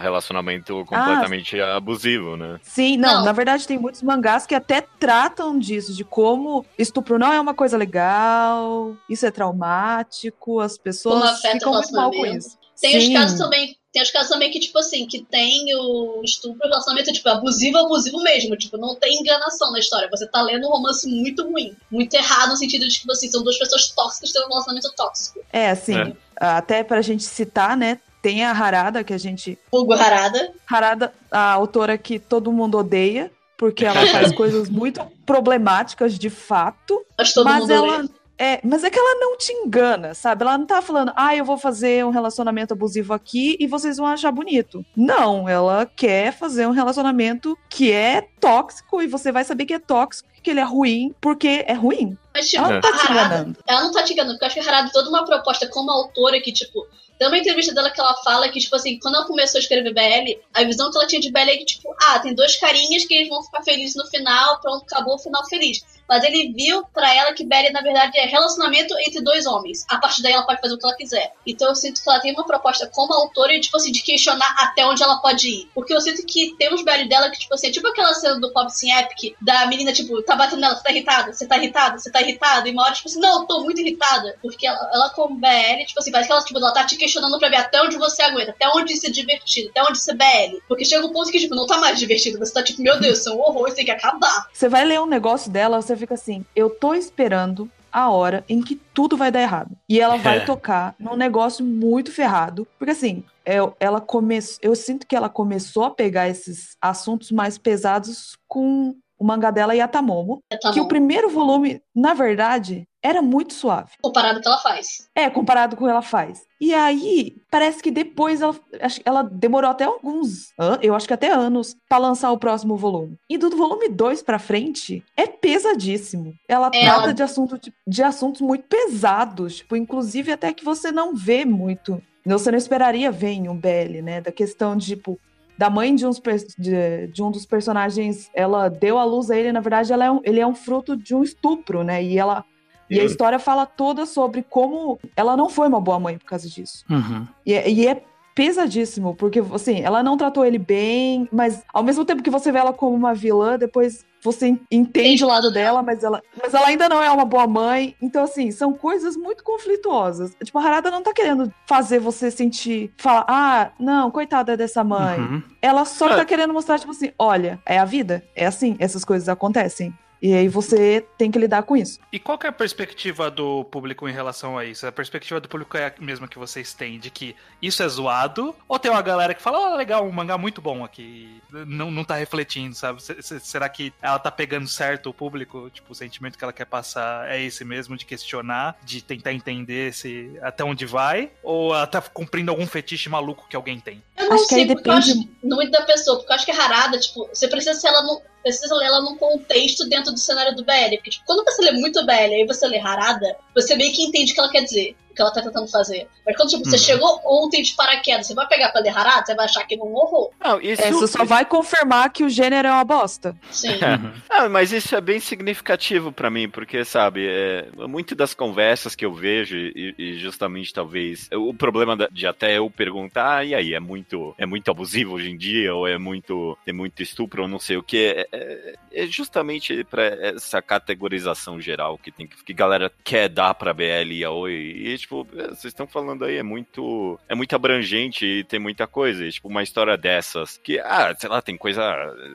[0.00, 2.58] relacionamento completamente abusivo, né?
[2.62, 3.24] Sim, não, Não.
[3.24, 7.54] na verdade tem muitos mangás que até tratam disso, de como estupro não é uma
[7.54, 12.58] coisa legal, isso é traumático, as pessoas ficam muito mal com isso.
[12.90, 13.76] Tem os casos também.
[13.92, 17.78] Tem os casos também que, tipo assim, que tem o estupro, o relacionamento, tipo, abusivo,
[17.78, 18.56] abusivo mesmo.
[18.56, 20.08] Tipo, não tem enganação na história.
[20.10, 21.76] Você tá lendo um romance muito ruim.
[21.90, 24.92] Muito errado, no sentido de que, tipo assim, são duas pessoas tóxicas têm um relacionamento
[24.96, 25.40] tóxico.
[25.52, 26.12] É, assim, É.
[26.38, 30.50] até pra gente citar, né, tem a Harada, que a gente Hugo Harada.
[30.66, 37.00] Harada, a autora que todo mundo odeia, porque ela faz coisas muito problemáticas de fato,
[37.18, 38.08] Mas todo mas mundo ela lê.
[38.38, 40.42] É, mas é que ela não te engana, sabe?
[40.42, 44.06] Ela não tá falando, ah, eu vou fazer um relacionamento abusivo aqui e vocês vão
[44.06, 44.84] achar bonito.
[44.96, 49.78] Não, ela quer fazer um relacionamento que é tóxico e você vai saber que é
[49.78, 52.18] tóxico, que ele é ruim, porque é ruim.
[52.34, 53.58] Mas, tipo, Ela não tá te enganando.
[53.66, 55.68] ela não tá te enganando, porque eu acho que a Harada tem toda uma proposta
[55.68, 56.86] como autora que, tipo,
[57.18, 59.94] tem uma entrevista dela que ela fala que, tipo assim, quando ela começou a escrever
[59.94, 63.04] BL, a visão que ela tinha de BL é que, tipo, ah, tem dois carinhas
[63.04, 65.82] que eles vão ficar felizes no final, pronto, acabou o final feliz.
[66.08, 69.84] Mas ele viu pra ela que BL, na verdade, é relacionamento entre dois homens.
[69.88, 71.32] A partir daí ela pode fazer o que ela quiser.
[71.46, 74.84] Então eu sinto que ela tem uma proposta como autora, tipo assim, de questionar até
[74.86, 75.70] onde ela pode ir.
[75.74, 78.38] Porque eu sinto que tem uns BL dela que, tipo assim, é tipo aquela cena
[78.40, 81.56] do Pop Sim Epic, da menina, tipo, tá batendo nela, você tá irritada, você tá
[81.56, 84.36] irritada, você tá irritada, e uma hora, tipo assim, não, eu tô muito irritada.
[84.42, 87.38] Porque ela, ela como BL, tipo assim, parece que ela, tipo, ela tá te questionando
[87.38, 90.14] pra ver até onde você aguenta, até onde isso é divertido, até onde isso é
[90.14, 90.58] BL.
[90.68, 93.18] Porque chega um ponto que, tipo, não tá mais divertido, você tá tipo, meu Deus,
[93.18, 94.46] isso é um horror, isso tem que acabar.
[94.52, 98.60] Você vai ler um negócio dela, você fica assim, eu tô esperando a hora em
[98.60, 99.76] que tudo vai dar errado.
[99.88, 100.44] E ela vai É.
[100.44, 102.66] tocar num negócio muito ferrado.
[102.76, 104.38] Porque assim, eu, ela come...
[104.60, 109.76] eu sinto que ela começou a pegar esses assuntos mais pesados com o mangá dela
[109.76, 110.40] Yatamomo.
[110.60, 113.92] Tá que o primeiro volume, na verdade, era muito suave.
[114.02, 115.08] Comparado ao que ela faz.
[115.14, 116.42] É, comparado com o que ela faz.
[116.64, 118.56] E aí, parece que depois ela,
[119.04, 123.18] ela demorou até alguns anos, eu acho que até anos, pra lançar o próximo volume.
[123.28, 126.34] E do volume 2 pra frente, é pesadíssimo.
[126.48, 131.14] Ela É, trata de, assunto, de, assuntos muito pesados, tipo, inclusive até que você não
[131.14, 132.00] vê muito.
[132.24, 134.22] Você não esperaria ver em um BL, né?
[134.22, 135.20] Da questão de, tipo,
[135.58, 136.18] da mãe de, uns,
[136.58, 140.10] de, de um dos personagens, ela deu a luz a ele, na verdade, ela é
[140.10, 142.02] um- ele é um fruto de um estupro, né?
[142.02, 142.42] E ela.
[142.90, 146.48] E a história fala toda sobre como ela não foi uma boa mãe por causa
[146.48, 146.84] disso.
[146.90, 147.26] Uhum.
[147.46, 148.02] E é, e é
[148.34, 152.58] pesadíssimo, porque, assim, ela não tratou ele bem, mas ao mesmo tempo que você vê
[152.58, 156.66] ela como uma vilã, depois você en- entende o lado dela, mas ela, mas ela
[156.66, 157.94] ainda não é uma boa mãe.
[158.02, 160.34] Então, assim, são coisas muito conflituosas.
[160.42, 165.20] Tipo, a Harada não tá querendo fazer você sentir, falar, ah, não, coitada dessa mãe.
[165.20, 165.42] Uhum.
[165.62, 166.16] Ela só É.
[166.16, 169.92] tá querendo mostrar, tipo assim, olha, é a vida, é assim, essas coisas acontecem.
[170.26, 171.98] E aí você tem que lidar com isso.
[172.10, 174.86] E qual que é a perspectiva do público em relação a isso?
[174.86, 178.56] A perspectiva do público é a mesma que vocês têm, de que isso é zoado?
[178.66, 182.02] Ou tem uma galera que fala, ó, legal, um mangá muito bom aqui, não, não
[182.04, 183.02] tá refletindo, sabe?
[183.02, 185.68] Se- se- Será que ela tá pegando certo o público?
[185.68, 189.92] Tipo, o sentimento que ela quer passar é esse mesmo, de questionar, de tentar entender
[189.92, 191.30] se até onde vai?
[191.42, 194.02] Ou ela tá cumprindo algum fetiche maluco que alguém tem?
[194.16, 196.32] Eu não Acho que sei, aí porque eu depende- acho que- muito da pessoa, porque
[196.32, 199.16] eu acho que a Harada, tipo, você precisa ser ela no, precisa ler ela num
[199.16, 200.96] contexto dentro do cenário do BL.
[200.96, 204.30] Porque, tipo, quando você lê muito BL e você lê Harada, você meio que entende
[204.30, 206.08] o que ela quer dizer, que ela tá tentando fazer.
[206.26, 206.82] Mas quando, tipo, você Uhum.
[206.82, 209.78] chegou ontem de paraquedas, você vai pegar pra ler Harada, você vai achar que é
[209.78, 210.30] um horror.
[210.42, 213.36] Não, isso, É, você só vai confirmar que o gênero é uma bosta.
[213.50, 213.68] Sim.
[214.04, 214.12] Uhum.
[214.28, 219.04] Ah, mas isso é bem significativo pra mim, porque, sabe, é, muito das conversas que
[219.04, 223.74] eu vejo, e, e justamente talvez o problema de até eu perguntar, ah, e aí,
[223.74, 227.48] é muito, é muito abusivo hoje em dia, ou é muito, tem muito estupro, ou
[227.48, 232.42] não sei o que, é, é- é justamente pra essa categorização geral que tem que,
[232.44, 236.24] que a galera quer dar pra BL e Aoi, e tipo, é, vocês estão falando
[236.24, 237.18] aí, é muito.
[237.28, 239.24] É muito abrangente e tem muita coisa.
[239.24, 241.82] E, tipo, uma história dessas que, ah, sei lá, tem coisa,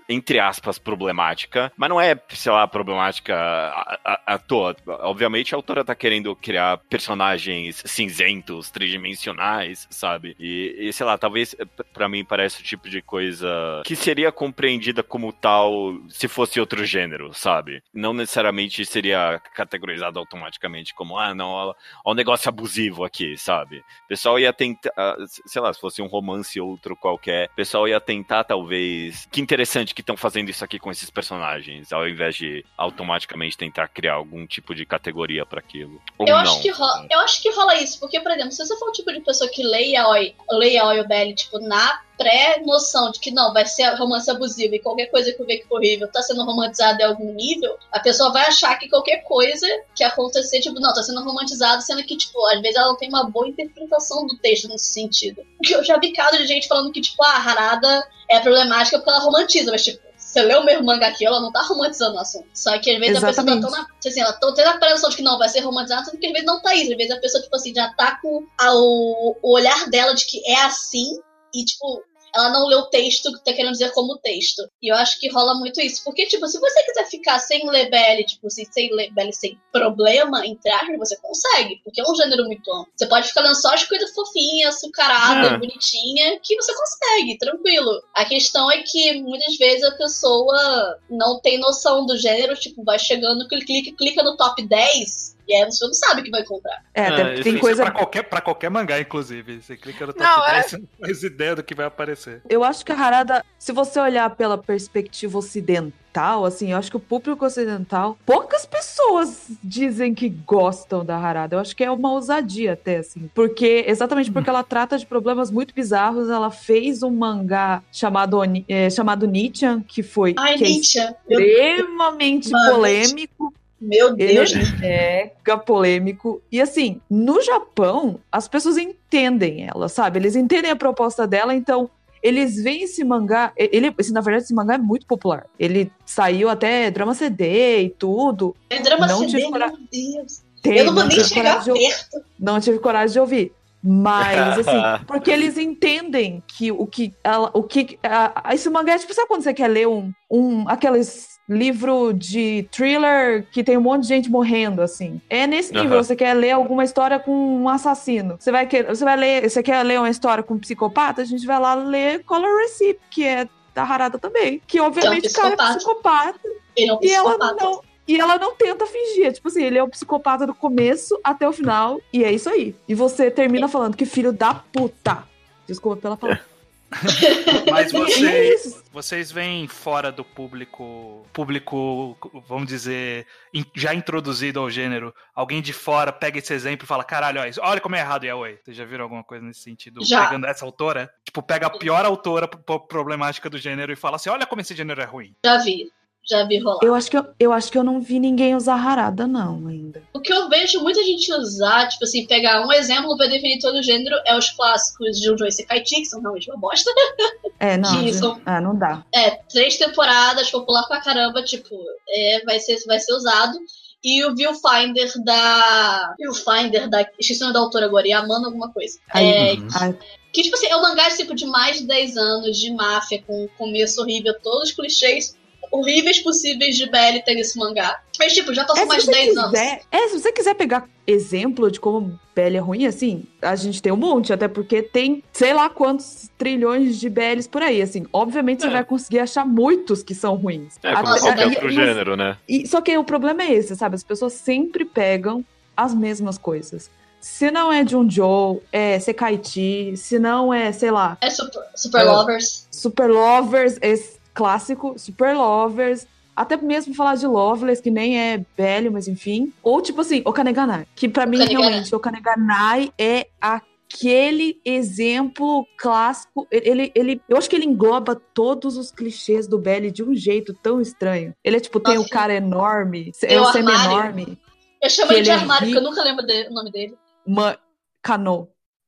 [0.08, 4.76] entre aspas, problemática, mas não é, sei lá, problemática à, à, à toa.
[4.86, 10.36] Obviamente a autora tá querendo criar personagens cinzentos, tridimensionais, sabe?
[10.40, 11.56] E, e sei lá, talvez
[11.94, 16.86] para mim parece o tipo de coisa que seria compreendida como tal se fosse outro
[16.86, 17.82] gênero, sabe?
[17.94, 23.80] Não necessariamente seria categorizado automaticamente como, ah, não, ó, um negócio abusivo aqui, sabe?
[24.06, 27.88] O pessoal ia tentar, ah, sei lá, se fosse um romance outro qualquer, o pessoal
[27.88, 32.36] ia tentar talvez, que interessante que estão fazendo isso aqui com esses personagens, ao invés
[32.36, 36.02] de automaticamente tentar criar algum tipo de categoria para aquilo.
[36.18, 36.42] Ou eu não.
[36.42, 38.94] acho que rola, eu acho que rola isso, porque, por exemplo, se você for o
[38.94, 43.54] tipo de pessoa que leia Oi, leia Oi Belly, tipo, na pré-noção de que não,
[43.54, 47.00] vai ser romance abusivo e qualquer coisa que eu ver que horrível tá sendo romantizado
[47.00, 51.02] em algum nível, a pessoa vai achar que qualquer coisa que acontecer, tipo, não, tá
[51.02, 54.68] sendo romantizado, sendo que, tipo, às vezes ela não tem uma boa interpretação do texto
[54.68, 55.42] nesse sentido.
[55.58, 58.98] Porque eu já vi casos de gente falando que, tipo, ah, a Harada é problemática
[58.98, 62.16] porque ela romantiza, mas, tipo, você lê o mesmo mangá aqui, ela não tá romantizando
[62.16, 62.48] o assunto.
[62.54, 63.40] Só que às vezes Exatamente.
[63.40, 63.88] a pessoa tá tão na.
[64.06, 66.32] Assim, ela tá tendo a impressão de que não vai ser romantizado, só que às
[66.32, 66.92] vezes não tá isso.
[66.92, 70.26] Às vezes a pessoa, tipo assim, já tá com a, o, o olhar dela de
[70.28, 71.20] que é assim.
[71.52, 72.04] E, tipo,
[72.36, 74.68] ela não lê o texto que tá querendo dizer como texto.
[74.82, 76.04] E eu acho que rola muito isso.
[76.04, 79.60] Porque, tipo, se você quiser ficar sem ler BL, tipo, assim, sem ler BL sem
[79.72, 81.82] problema, entre aspas, você consegue.
[81.84, 82.92] Porque é um gênero muito amplo.
[82.96, 85.58] Você pode ficar lendo só as coisas fofinhas, açucarada, É.
[85.58, 87.92] bonitinha, que você consegue, tranquilo.
[88.14, 93.00] A questão é que muitas vezes a pessoa não tem noção do gênero, tipo, vai
[93.00, 95.29] chegando, clica, clica no top 10.
[95.50, 96.84] E aí você não sabe o que vai encontrar.
[96.94, 97.82] É, Ah, isso- tem isso coisa.
[97.84, 99.62] Pra qualquer, pra qualquer mangá, inclusive.
[99.62, 102.42] Você clica no top Não, 10, é- você não faz ideia do que vai aparecer.
[102.48, 106.98] Eu acho que a Harada, se você olhar pela perspectiva ocidental, assim, eu acho que
[106.98, 111.56] o público ocidental, poucas pessoas dizem que gostam da Harada.
[111.56, 113.30] Eu acho que é uma ousadia até, assim.
[113.34, 118.90] Porque, exatamente porque ela trata de problemas muito bizarros, ela fez um mangá chamado, eh,
[118.92, 123.54] chamado Nichan, que foi Ai, que é Nietzsche, extremamente Mano, polêmico.
[123.82, 124.52] Meu Deus.
[124.54, 126.42] Ele é mega polêmico.
[126.52, 130.20] E assim, no Japão, as pessoas entendem ela, sabe?
[130.20, 131.90] Eles entendem a proposta dela, então
[132.22, 133.54] eles veem esse mangá.
[133.56, 135.46] Ele, esse, na verdade, esse mangá é muito popular.
[135.58, 138.56] Ele saiu até drama CD e tudo.
[138.70, 140.42] É drama Não CD, tive cora- meu Deus.
[140.62, 142.26] Tem, eu não vou nem tive chegar coragem de- perto.
[142.38, 143.54] não tive coragem de ouvir.
[143.82, 148.94] Mas, assim, porque eles entendem que o que ela, o que a, a- esse mangá
[148.94, 153.78] é tipo, sabe quando você quer ler um, um aqueles livro de thriller que tem
[153.78, 155.20] um monte de gente morrendo, assim.
[155.30, 156.04] É nesse nível, Aham.
[156.04, 158.38] você quer ler alguma história com um assassino.
[158.40, 161.26] Você vai querer, você vai ler, você quer ler uma história com um psicopata, a
[161.26, 165.48] gente vai lá ler Color Receipt, que é da Harada também, que obviamente o cara
[165.48, 165.78] é psicopata.
[165.78, 166.40] psicopata
[166.76, 167.66] Ele é um e ela psicopata.
[167.66, 167.82] não.
[168.08, 169.32] E ela não tenta fingir.
[169.34, 172.00] Tipo assim, ele é o psicopata do começo até o final.
[172.12, 172.76] E é isso aí.
[172.88, 175.24] E você termina falando que filho da puta.
[175.68, 176.44] Desculpa pela palavra.
[177.70, 183.28] Mas é vocês, vocês vêm fora do público, público, vamos dizer,
[183.76, 185.14] já introduzido ao gênero.
[185.36, 188.60] Alguém de fora pega esse exemplo e fala: caralho, olha, como é errado Yaoi.
[188.64, 190.04] Vocês já viram alguma coisa nesse sentido?
[190.04, 190.26] Já.
[190.26, 191.10] Pegando essa autora?
[191.24, 195.02] Tipo, pega a pior autora problemática do gênero e fala assim: olha como esse gênero
[195.02, 195.36] é ruim.
[195.46, 195.92] Já vi.
[196.28, 196.80] Já vi rolar.
[196.84, 200.04] Eu acho, que eu, eu acho que eu não vi ninguém usar harada, não, ainda.
[200.14, 203.76] O que eu vejo muita gente usar, tipo assim, pegar um exemplo pra definir todo
[203.80, 206.90] o gênero é os clássicos de Jojo Sekai que são realmente uma bosta.
[207.62, 207.90] É, não.
[207.92, 208.40] Que isso.
[208.46, 209.04] Ah, não dá.
[209.14, 211.76] É, três temporadas, popular pra caramba, tipo,
[212.08, 213.60] é, vai, ser, vai ser usado.
[214.02, 216.16] E o Viewfinder da.
[216.18, 217.02] Viewfinder da.
[217.20, 218.98] Esqueci o nome da autora agora, Yamano alguma coisa.
[219.14, 219.68] Aí, É, Uhum.
[219.76, 219.98] ai,
[220.32, 223.44] que, tipo assim, é um mangá tipo, de mais de 10 anos, de máfia, com
[223.44, 225.36] um começo horrível, todos os clichês
[225.72, 228.02] horríveis possíveis de BL tem nesse mangá.
[228.18, 229.52] Mas, tipo, já passou É, mais de você 10 anos.
[229.52, 233.82] quiser, é, se você quiser pegar exemplo de como BL é ruim, assim, a gente
[233.82, 238.06] tem um monte, até porque tem sei lá quantos trilhões de BLs por aí, assim.
[238.12, 238.72] Obviamente você É.
[238.72, 240.76] vai conseguir achar muitos que são ruins.
[240.84, 242.38] É, como Nossa, qualquer outro mas- gênero, né?
[242.48, 243.96] e- só que o problema é esse, sabe?
[243.96, 245.44] As pessoas sempre pegam
[245.78, 246.90] as mesmas coisas.
[247.22, 252.04] Se não é Junjo, é Sekaichi, se não é, sei lá, É Super, super É.
[252.06, 252.68] Lovers.
[252.72, 258.90] Super Lovers, esse clássico, Super Lovers, até mesmo falar de Loveless, que nem é velho,
[258.90, 259.52] mas enfim.
[259.62, 261.70] Ou tipo assim, Okaneganai, que pra mim Okaneganai.
[261.70, 268.92] realmente Okaneganai é aquele exemplo clássico, ele, ele, eu acho que ele engloba todos os
[268.92, 271.34] clichês do Belly de um jeito tão estranho.
[271.44, 272.08] Ele é tipo, tem Nossa.
[272.08, 274.38] o cara enorme, é Tem o semi-enorme,
[274.82, 276.96] Eu chamo ele de é armário, porque eu nunca lembro de- o nome dele.
[277.28, 277.58] Ma
[278.02, 278.48] Kano.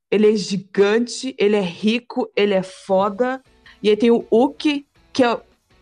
[0.09, 3.41] Ele é gigante, ele é rico, ele é foda.
[3.81, 5.37] E aí tem o Uki, que é,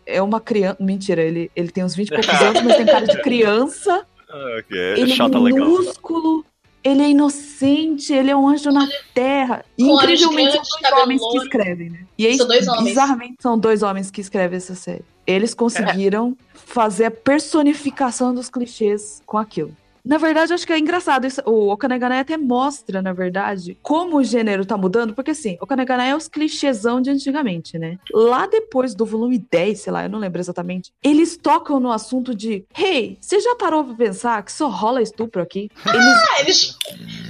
[0.06, 0.76] é uma criança.
[0.80, 4.06] Mentira, ele, ele tem uns 20 e poucos anos, mas tem cara de criança.
[4.28, 4.78] Ah, ok.
[4.78, 5.68] Ele Chata é legal.
[5.68, 6.44] minúsculo.
[6.84, 9.64] ele é inocente, ele é um anjo na terra.
[9.76, 12.00] E incrivelmente são dois homens que escrevem, né?
[12.16, 12.84] E aí, São dois homens.
[12.84, 15.04] bizarramente, são dois homens que escrevem essa série.
[15.26, 19.74] Eles conseguiram fazer a personificação dos clichês com aquilo.
[20.04, 21.26] Na verdade, acho que é engraçado.
[21.26, 25.14] Isso, o Okaneganai até mostra, na verdade, como o gênero tá mudando.
[25.14, 27.98] Porque, assim, Okaneganai é os clichêsão de antigamente, né?
[28.12, 32.34] Lá depois do volume 10, sei lá, eu não lembro exatamente, eles tocam no assunto
[32.34, 35.70] de Hey, você já parou pra pensar que só rola estupro aqui?
[35.86, 36.76] Eles Ah, eles,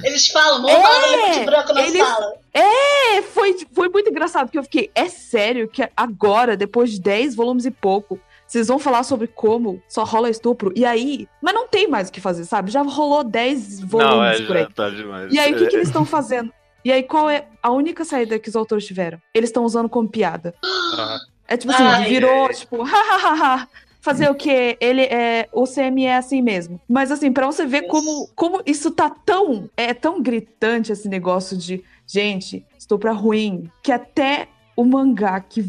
[0.05, 2.35] eles falam, vamos É, elefante branco na eles- sala.
[2.53, 7.35] É, foi, foi muito engraçado, porque eu fiquei, é sério que agora, depois de 10
[7.37, 8.19] volumes e pouco,
[8.51, 10.73] vocês vão falar sobre como só rola estupro?
[10.75, 12.71] E aí, mas não tem mais o que fazer, sabe?
[12.73, 14.63] Já rolou 10 volumes Não, é, por aí.
[14.65, 15.33] já tá demais.
[15.33, 16.53] E aí, o que, que É, eles estão fazendo?
[16.85, 19.21] E aí, qual é a única saída que os autores tiveram?
[19.33, 20.53] Eles estão usando como piada.
[20.65, 22.09] Ah, É tipo assim, Ai.
[22.09, 23.69] virou, tipo, hahaha.
[24.01, 24.77] Fazer o quê?
[24.81, 25.47] Ele é.
[25.53, 26.81] O CM é assim mesmo.
[26.89, 29.69] Mas assim, pra você ver como, como isso tá tão.
[29.77, 31.85] É tão gritante esse negócio de.
[32.07, 33.71] Gente, estupro é ruim.
[33.83, 35.63] Que até o mangá que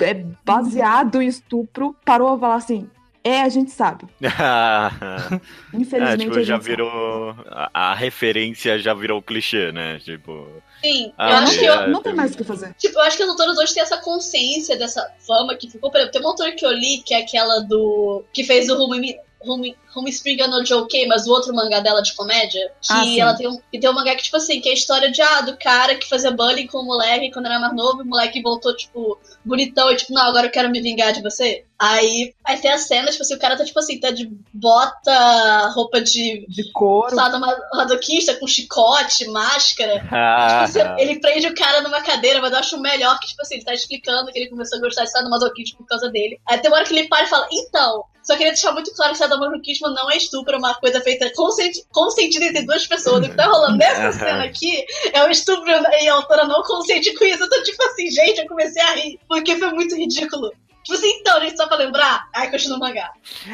[0.00, 2.88] é baseado em estupro parou a falar assim.
[3.24, 4.06] É, a gente sabe.
[4.22, 5.40] é,
[5.76, 7.34] Infelizmente, tipo, a já virou.
[7.50, 9.98] A, a referência já virou clichê, né?
[9.98, 10.46] Tipo.
[10.82, 12.72] Sim, Ah, eu Não, acho tem, que eu, não tem mais o que fazer.
[12.78, 15.90] Tipo, eu acho que as autoras hoje têm essa consciência dessa fama que ficou.
[15.90, 18.24] Por exemplo, tem uma autora que eu li, que é aquela do.
[18.32, 22.14] que fez o Humi, Humi, Humi Spring no Joke, mas o outro mangá dela de
[22.14, 22.70] comédia.
[22.80, 23.60] Que Ah, ela tem um.
[23.70, 25.96] Que tem um mangá que, tipo assim, que é a história de ah, do cara
[25.96, 29.18] que fazia bullying com o moleque quando era mais novo, e o moleque voltou, tipo,
[29.48, 31.64] bonitão, e tipo, não, agora eu quero me vingar de você.
[31.80, 35.68] Aí, aí tem a cena, tipo assim, o cara tá, tipo assim, tá de bota,
[35.74, 37.14] roupa de De couro.
[37.14, 40.00] sadomasoquista, com chicote, máscara.
[40.08, 43.42] Tipo Ah, assim, ele prende o cara numa cadeira, mas eu acho melhor que, tipo
[43.42, 46.40] assim, ele tá explicando que ele começou a gostar de sadomasoquismo por causa dele.
[46.46, 49.12] Aí tem uma hora que ele para e fala, então, só queria deixar muito claro
[49.12, 53.18] que sadomasoquismo não é estupro, é uma coisa feita consenti consentida entre duas pessoas.
[53.24, 57.14] O que tá rolando nessa cena aqui é um estupro e a autora não consente
[57.14, 57.42] com isso.
[57.42, 60.50] Eu tô tipo assim, gente, eu comecei a rir, porque foi muito ridículo.
[60.84, 63.10] Tipo assim, então, gente, só pra lembrar, aí continua o mangá.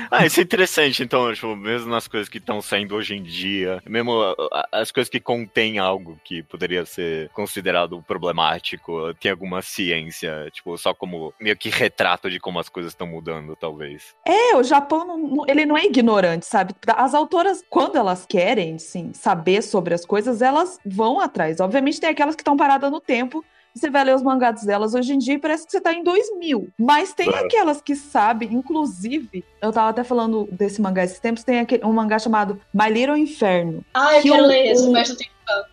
[0.08, 3.82] Ah, isso é interessante, então, tipo, mesmo nas coisas que estão saindo hoje em dia,
[3.86, 4.12] mesmo
[4.52, 10.76] a- as coisas que contêm algo que poderia ser considerado problemático, tem alguma ciência, tipo,
[10.78, 14.14] só como meio que retrato de como as coisas estão mudando, talvez.
[14.24, 16.72] É, o Japão, não- ele não é ignorante, sabe?
[16.86, 21.58] As autoras, quando elas querem, sim, saber sobre as coisas, elas vão atrás.
[21.58, 25.12] Obviamente tem aquelas que estão paradas no tempo, você vai ler os mangás delas hoje
[25.14, 26.68] em dia e parece que você tá em 2000.
[26.78, 27.38] Mas tem É.
[27.40, 31.92] aquelas que sabem, inclusive, eu tava até falando desse mangá esses tempos, tem aquele, um
[31.92, 33.84] mangá chamado My Little Inferno.
[33.92, 35.28] Ah, eu Que quero o- ler esse, mas não tem.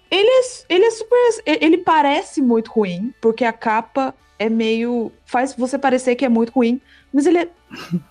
[0.10, 1.18] Ele é, ele é super.
[1.46, 5.12] Ele parece muito ruim, porque a capa é meio.
[5.26, 6.82] faz você parecer que é muito ruim,
[7.14, 7.50] mas ele é.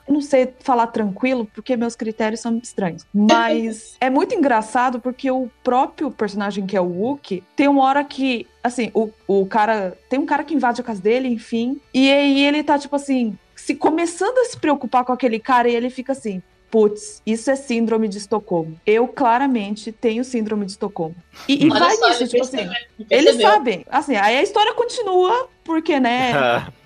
[0.06, 3.06] Eu não sei falar tranquilo, porque meus critérios são estranhos.
[3.12, 8.02] Mas é muito engraçado porque o próprio personagem, que é o Wookie, tem uma hora
[8.04, 8.46] que.
[8.62, 9.96] Assim, o, o cara.
[10.08, 11.80] Tem um cara que invade a casa dele, enfim.
[11.92, 15.74] E aí ele tá, tipo assim, se começando a se preocupar com aquele cara e
[15.74, 16.42] ele fica assim.
[16.70, 18.80] Putz, isso é síndrome de Estocolmo.
[18.86, 21.16] Eu claramente tenho síndrome de Estocolmo.
[21.48, 22.56] E, e vai só, nisso, ele tipo assim.
[22.58, 23.50] percebeu, ele Eles percebeu.
[23.50, 23.86] sabem.
[23.90, 26.32] Assim, aí a história continua, porque, né?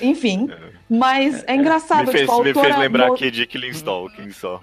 [0.00, 0.48] Enfim.
[0.88, 2.66] Mas é engraçado, me fez, tipo, a me autora.
[2.68, 4.60] fez lembrar aqui de Killing Stalking só.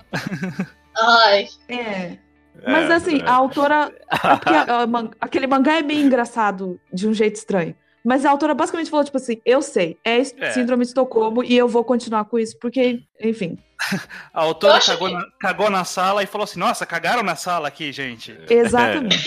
[0.98, 2.18] Ai, É.
[2.68, 3.24] Mas É, assim, é.
[3.28, 3.92] a autora.
[4.12, 7.76] é a- a man- aquele mangá é bem engraçado de um jeito estranho.
[8.06, 10.52] Mas a autora basicamente falou, tipo assim, eu sei, é É.
[10.52, 13.58] síndrome de Estocolmo e eu vou continuar com isso, porque, enfim.
[14.34, 17.68] A autora Eu cagou, na, cagou na sala e falou assim: Nossa, cagaram na sala
[17.68, 18.38] aqui, gente.
[18.50, 19.26] Exatamente.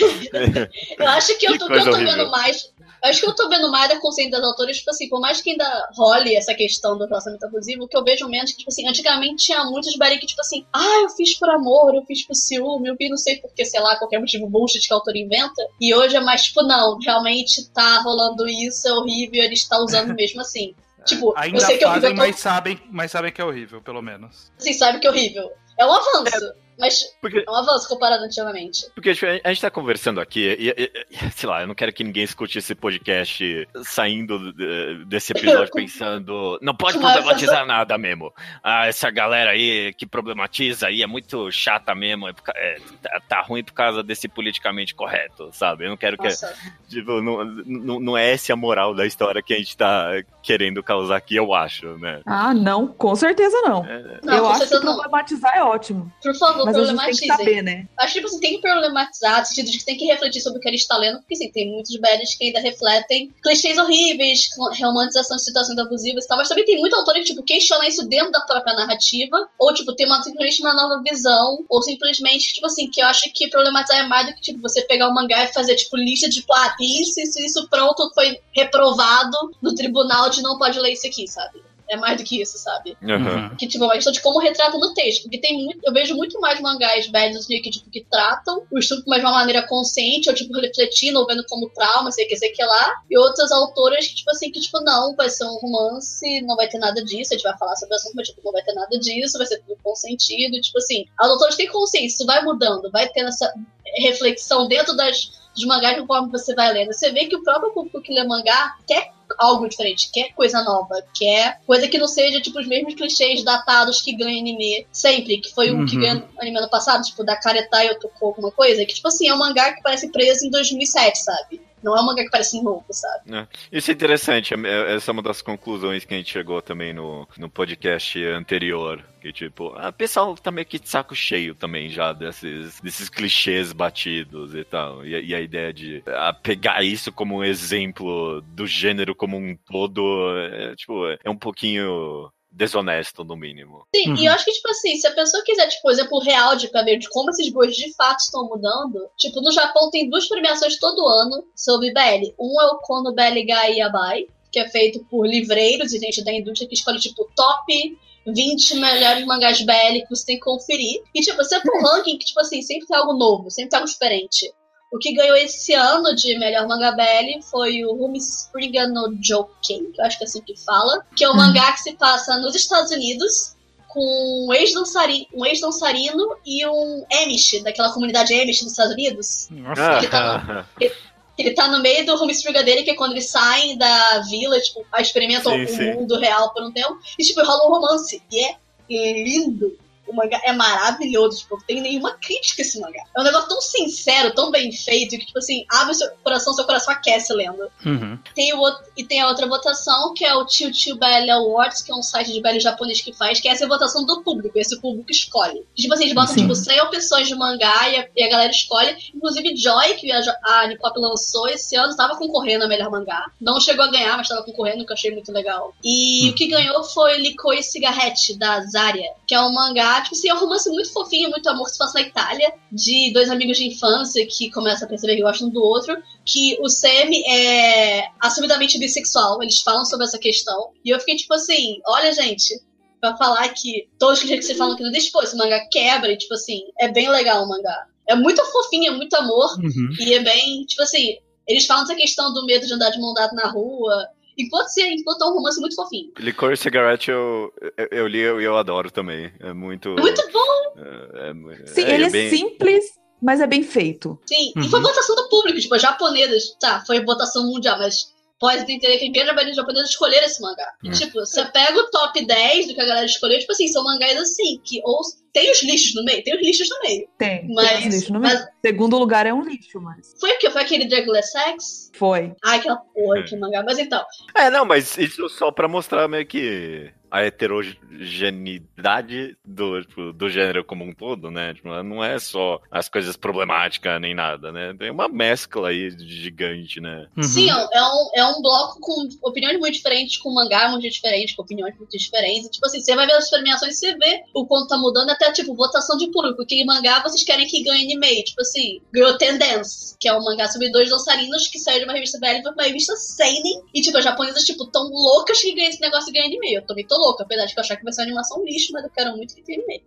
[0.97, 2.73] eu acho que, eu Que tô, o que eu tô vendo mais.
[3.07, 5.41] Eu acho que eu tô vendo mais da consciência das autoras, tipo assim, por mais
[5.41, 8.59] que ainda role essa questão do relacionamento abusivo, o que eu vejo menos é que,
[8.59, 12.03] tipo assim, antigamente tinha muitos bari que, tipo assim, ah, eu fiz por amor, eu
[12.03, 14.97] fiz por ciúme, eu fiz não sei porque, sei lá, qualquer motivo bullshit que a
[14.97, 15.65] autora inventa.
[15.79, 20.13] E hoje é mais, tipo, não, realmente tá rolando isso, é horrível, ele está usando
[20.15, 20.75] mesmo assim.
[21.05, 23.45] Tipo, Ainda eu sei que é horrível, eu tô, mas sabem, mas sabem que é
[23.45, 24.51] horrível, pelo menos.
[24.59, 25.49] assim, sabe que é horrível.
[25.79, 28.85] É um avanço, mas Porque, é um avanço comparado antigamente.
[28.95, 31.93] porque tipo, a gente tá conversando aqui, e, e- e, sei lá, eu não quero
[31.93, 38.33] que ninguém escute esse podcast saindo de- desse episódio pensando, não pode problematizar nada mesmo.
[38.63, 43.41] Ah, essa galera aí que problematiza aí é muito chata mesmo, é é, tá, tá
[43.41, 45.85] ruim por causa desse politicamente correto, sabe?
[45.85, 46.23] Eu não quero que.
[46.23, 46.53] Nossa.
[46.89, 50.09] Tipo, não, não, não é essa a moral da história que a gente tá
[50.41, 52.21] querendo causar aqui, eu acho, né?
[52.25, 53.83] Ah, não, com certeza não.
[54.23, 54.81] Não, eu acho que não.
[54.95, 56.11] problematizar é ótimo.
[56.21, 57.09] Por favor, Mas problematizem.
[57.09, 57.87] a gente tem que saber, né?
[57.97, 60.59] Acho que tipo, assim, tem que problematizar, no sentido de que tem que refletir sobre
[60.59, 64.49] o que ele está lendo, porque sim, tem muitos BLs que ainda refletem clichês horríveis,
[64.79, 68.07] romantização de situações abusivas e tal, mas também tem muito autor que, tipo, questiona isso
[68.07, 72.65] dentro da própria narrativa, ou, tipo, tem uma, simplesmente uma nova visão, ou simplesmente, tipo
[72.65, 75.43] assim, que eu acho que problematizar é mais do que, tipo, você pegar o mangá
[75.43, 80.29] e fazer, tipo, lista de, tipo, ah, isso, isso, isso, pronto, foi reprovado no tribunal
[80.29, 81.66] de não pode ler isso aqui, sabe?
[81.89, 82.97] É mais do que isso, sabe?
[83.01, 83.55] Uhum.
[83.55, 85.23] Que, tipo, é uma questão de como retrata no texto.
[85.23, 85.79] Porque tem muito.
[85.83, 89.27] Eu vejo muito mais mangás velhos assim, que, tipo, que tratam o estupro mais de
[89.27, 92.95] uma maneira consciente, ou, tipo, refletindo, ou vendo como trauma, sei que, sei que lá.
[93.09, 96.67] E outras autoras que, tipo assim, que, tipo, não, vai ser um romance, não vai
[96.67, 98.73] ter nada disso, a gente vai falar sobre o assunto, mas, tipo, não vai ter
[98.73, 100.59] nada disso, vai ser tudo consentido.
[100.59, 103.53] Tipo assim, as autoras têm consciência, isso vai mudando, vai tendo essa
[103.95, 106.93] reflexão dentro das, dos mangás conforme você vai lendo.
[106.93, 111.03] Você vê que o próprio público que lê mangá quer algo diferente, quer coisa nova,
[111.13, 115.53] quer coisa que não seja tipo os mesmos clichês datados que ganha anime sempre, que
[115.53, 115.83] foi Uhum.
[115.83, 119.07] o que ganha anime ano passado, tipo da Karetai ou tocou alguma coisa, que tipo
[119.07, 121.61] assim, é um mangá que parece preso em 2007, sabe?
[121.83, 123.47] Não é um mangá que parece novo, sabe?
[123.71, 127.27] Isso é interessante, é- essa é uma das conclusões que a gente chegou também no,
[127.37, 129.03] no podcast anterior.
[129.21, 133.73] Que tipo, o pessoal tá meio que de saco cheio também já desses, desses clichês
[133.73, 135.05] batidos e tal.
[135.05, 139.35] E, a- e a ideia de ah, pegar isso como um exemplo do gênero como
[139.37, 140.01] um todo,
[140.37, 143.85] é, tipo, é um pouquinho desonesto, no mínimo.
[143.95, 144.15] Sim, Uhum.
[144.17, 146.81] e eu acho que, tipo assim, se a pessoa quiser, tipo, exemplo real de pra
[146.83, 150.77] ver de como esses gostos de fato estão mudando, tipo, no Japão tem duas premiações
[150.79, 152.33] todo ano sobre BL.
[152.39, 156.31] Um é o Kono BL Gai Yabai, que é feito por livreiros e gente da
[156.33, 161.01] indústria que escolhe, tipo, top 20 melhores mangás BL que você tem que conferir.
[161.13, 163.77] E, tipo, você for um ranking que, tipo assim, sempre tem algo novo, sempre tem
[163.79, 164.51] algo diferente.
[164.91, 169.91] O que ganhou esse ano de melhor manga BL foi o Rumi Springa no Joken,
[169.91, 172.37] que eu acho que é assim que fala, que é um mangá que se passa
[172.37, 173.55] nos Estados Unidos
[173.89, 179.47] com um ex-dançari- um ex-dançarino e um Amish, daquela comunidade Amish dos Estados Unidos.
[179.51, 179.99] Nossa.
[179.99, 180.65] que tá
[181.37, 184.59] Ele tá no meio do home Springa dele, que é quando eles saem da vila,
[184.59, 185.93] tipo, experimentam Sim, o sim.
[185.93, 188.23] mundo real por um tempo, e tipo, rola um romance.
[188.31, 189.77] E é lindo.
[190.07, 193.03] O mangá é maravilhoso, tipo, não tem nenhuma crítica esse mangá.
[193.15, 196.53] É um negócio tão sincero, tão bem feito, que, tipo assim, abre o seu coração,
[196.53, 197.69] seu coração aquece lendo.
[197.85, 198.17] Uhum.
[198.33, 201.81] Tem o outro, e tem a outra votação, que é o Tio Tio BL Awards,
[201.81, 204.21] que é um site de BL japonês que faz, que é essa a votação do
[204.21, 205.63] público, esse público escolhe.
[205.75, 206.41] Tipo assim, eles botam, Sim.
[206.41, 208.95] tipo, 100 opções de mangá e a, e a galera escolhe.
[209.13, 213.29] Inclusive, Joy, que a, a Nipop lançou esse ano, tava concorrendo a melhor mangá.
[213.39, 215.73] Não chegou a ganhar, mas tava concorrendo, que eu achei muito legal.
[215.83, 220.29] E o que ganhou foi Licoi Cigarette, da Zarya, que é um mangá, tipo assim,
[220.29, 223.57] é um romance muito fofinho, muito amor que se passa na Itália, de dois amigos
[223.57, 228.07] de infância que começam a perceber que gostam um do outro, que o Semi é
[228.19, 230.69] assumidamente bissexual, eles falam sobre essa questão.
[230.83, 232.59] E eu fiquei tipo assim, olha, gente,
[232.99, 236.11] pra falar que todos os que vocês falam que não deixa, pô, esse mangá quebra,
[236.11, 237.85] e tipo assim, é bem legal o mangá.
[238.07, 239.89] É muito fofinho, é muito amor, Uhum.
[239.99, 243.13] e é bem, tipo assim, eles falam dessa questão do medo de andar de mão
[243.13, 244.07] dada na rua.
[244.37, 246.11] Enquanto, se, enquanto é um romance muito fofinho.
[246.19, 249.31] Licor e Cigarette eu, eu, eu li e eu, eu adoro também.
[249.39, 249.89] É muito.
[249.97, 250.79] Muito bom,
[251.15, 252.85] É, é Sim, é ele é bem- simples,
[253.21, 254.19] mas é bem feito.
[254.27, 254.53] sim.
[254.55, 254.63] Uhum.
[254.63, 256.55] E foi votação do público, tipo, japonesas.
[256.59, 260.67] Tá, foi votação mundial, mas pode entender que a maioria dos japoneses escolheram esse mangá.
[260.83, 260.91] E, Hum.
[260.91, 264.15] tipo, você pega o top 10 do que a galera escolheu, tipo assim, são mangás
[264.17, 265.01] assim, que ou
[265.33, 267.07] tem os lixos no meio, tem os lixos no meio.
[267.17, 268.33] Tem, Mas- tem uns lixos no meio.
[268.35, 270.49] mas- Segundo lugar é um lixo, mas Foi o que?
[270.49, 271.91] Foi aquele Draguless Sex?
[271.95, 272.33] foi.
[272.43, 273.23] Ai, aquela porra É.
[273.23, 273.63] de mangá.
[273.63, 274.03] Mas então,
[274.35, 280.63] É, não, mas isso só pra mostrar meio que a heterogeneidade do, tipo, do gênero
[280.63, 281.53] como um todo, né?
[281.53, 284.73] Tipo, não é só as coisas problemáticas nem nada, né?
[284.77, 287.07] Tem uma mescla aí gigante, né?
[287.17, 287.23] Uhum.
[287.23, 290.89] sim, é um- é um, é um bloco com opiniões muito diferentes, com mangá muito
[290.89, 292.47] diferente, com opiniões muito diferentes.
[292.47, 295.31] E, tipo assim, você vai ver as premiações, você vê o quanto tá mudando, até,
[295.31, 296.45] tipo, votação de público.
[296.45, 298.23] Que mangá vocês querem que ganhe anime?
[298.23, 301.93] Tipo assim, ganhou Tendance, que é um mangá sobre dois dançarinos que saiu de uma
[301.93, 303.61] revista BL pra uma revista Seinen.
[303.73, 306.53] E, tipo, as japonesas, tipo, tão loucas que ganham esse negócio de ganhar anime.
[306.53, 308.71] Eu também tô louca, apesar de que eu achar que vai ser uma animação lixo,
[308.73, 309.83] mas eu quero muito que tenha anime.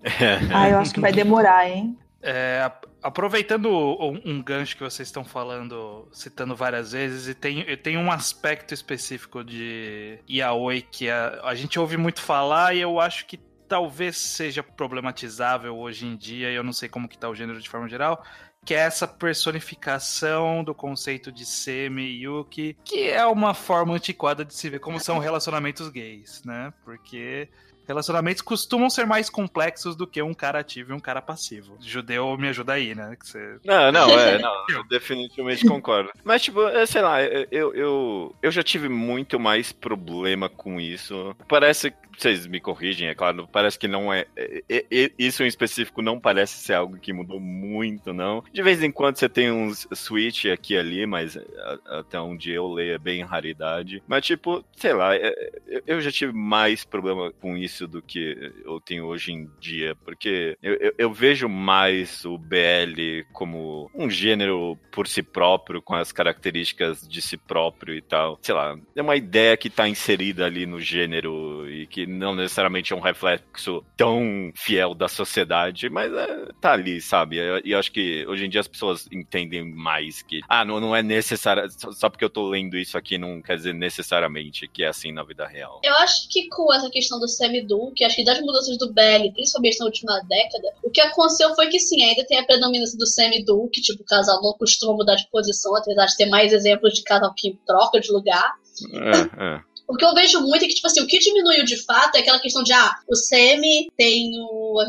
[0.53, 1.99] Ah, eu acho que vai demorar, hein?
[2.23, 7.61] É, ap- aproveitando um, um gancho que vocês estão falando, citando várias vezes, e tem,
[7.61, 12.81] e tem um aspecto específico de yaoi que a, a gente ouve muito falar e
[12.81, 17.17] eu acho que talvez seja problematizável hoje em dia, e eu não sei como que
[17.17, 18.23] tá o gênero de forma geral,
[18.65, 24.45] que é essa personificação do conceito de semi e yuki, que é uma forma antiquada
[24.45, 26.73] de se ver como são relacionamentos gays, né?
[26.85, 27.49] Porque
[27.91, 31.77] relacionamentos costumam ser mais complexos do que um cara ativo e um cara passivo.
[31.81, 33.17] Judeu me ajuda aí, né?
[33.19, 33.59] Que você...
[33.65, 36.11] Não, não, é, não, eu definitivamente concordo.
[36.25, 41.37] Mas, tipo, é, sei lá, eu, eu, eu já tive muito mais problema com isso.
[41.49, 46.03] Parece vocês me corrigem, é claro, parece que não é, é, é, Isso em específico
[46.03, 48.45] não parece ser algo que mudou muito, não.
[48.53, 51.39] De vez em quando você tem uns switch aqui e ali, mas
[51.87, 54.03] até onde eu leio é bem raridade.
[54.07, 55.33] Mas, tipo, sei lá, é,
[55.87, 60.57] eu já tive mais problema com isso do que eu tenho hoje em dia, porque
[60.63, 66.13] eu, eu, eu vejo mais o BL como um gênero por si próprio, com as
[66.13, 68.39] características de si próprio e tal.
[68.43, 72.93] Sei lá, é uma ideia que tá inserida ali no gênero e que não necessariamente
[72.93, 77.37] é um reflexo tão fiel da sociedade, mas é, tá ali, sabe?
[77.65, 80.95] E eu acho que hoje em dia as pessoas entendem mais que, ah, não, não
[80.95, 84.89] é necessário, só porque eu tô lendo isso aqui não quer dizer necessariamente que é
[84.89, 85.81] assim na vida real.
[85.85, 87.29] Eu acho que com essa questão do
[87.71, 91.55] semi-dual, que acho que das mudanças do BL, principalmente na última década, o que aconteceu
[91.55, 94.95] foi que sim, ainda tem a predominância do semi-dual, que tipo, o casal não costuma
[94.95, 98.55] mudar de posição, apesar de ter mais exemplos de casal que troca de lugar.
[98.93, 99.61] É, é.
[99.89, 102.21] O que eu vejo muito é que, tipo assim, o que diminuiu de fato é
[102.21, 104.81] aquela questão de, ah, o semi tem o,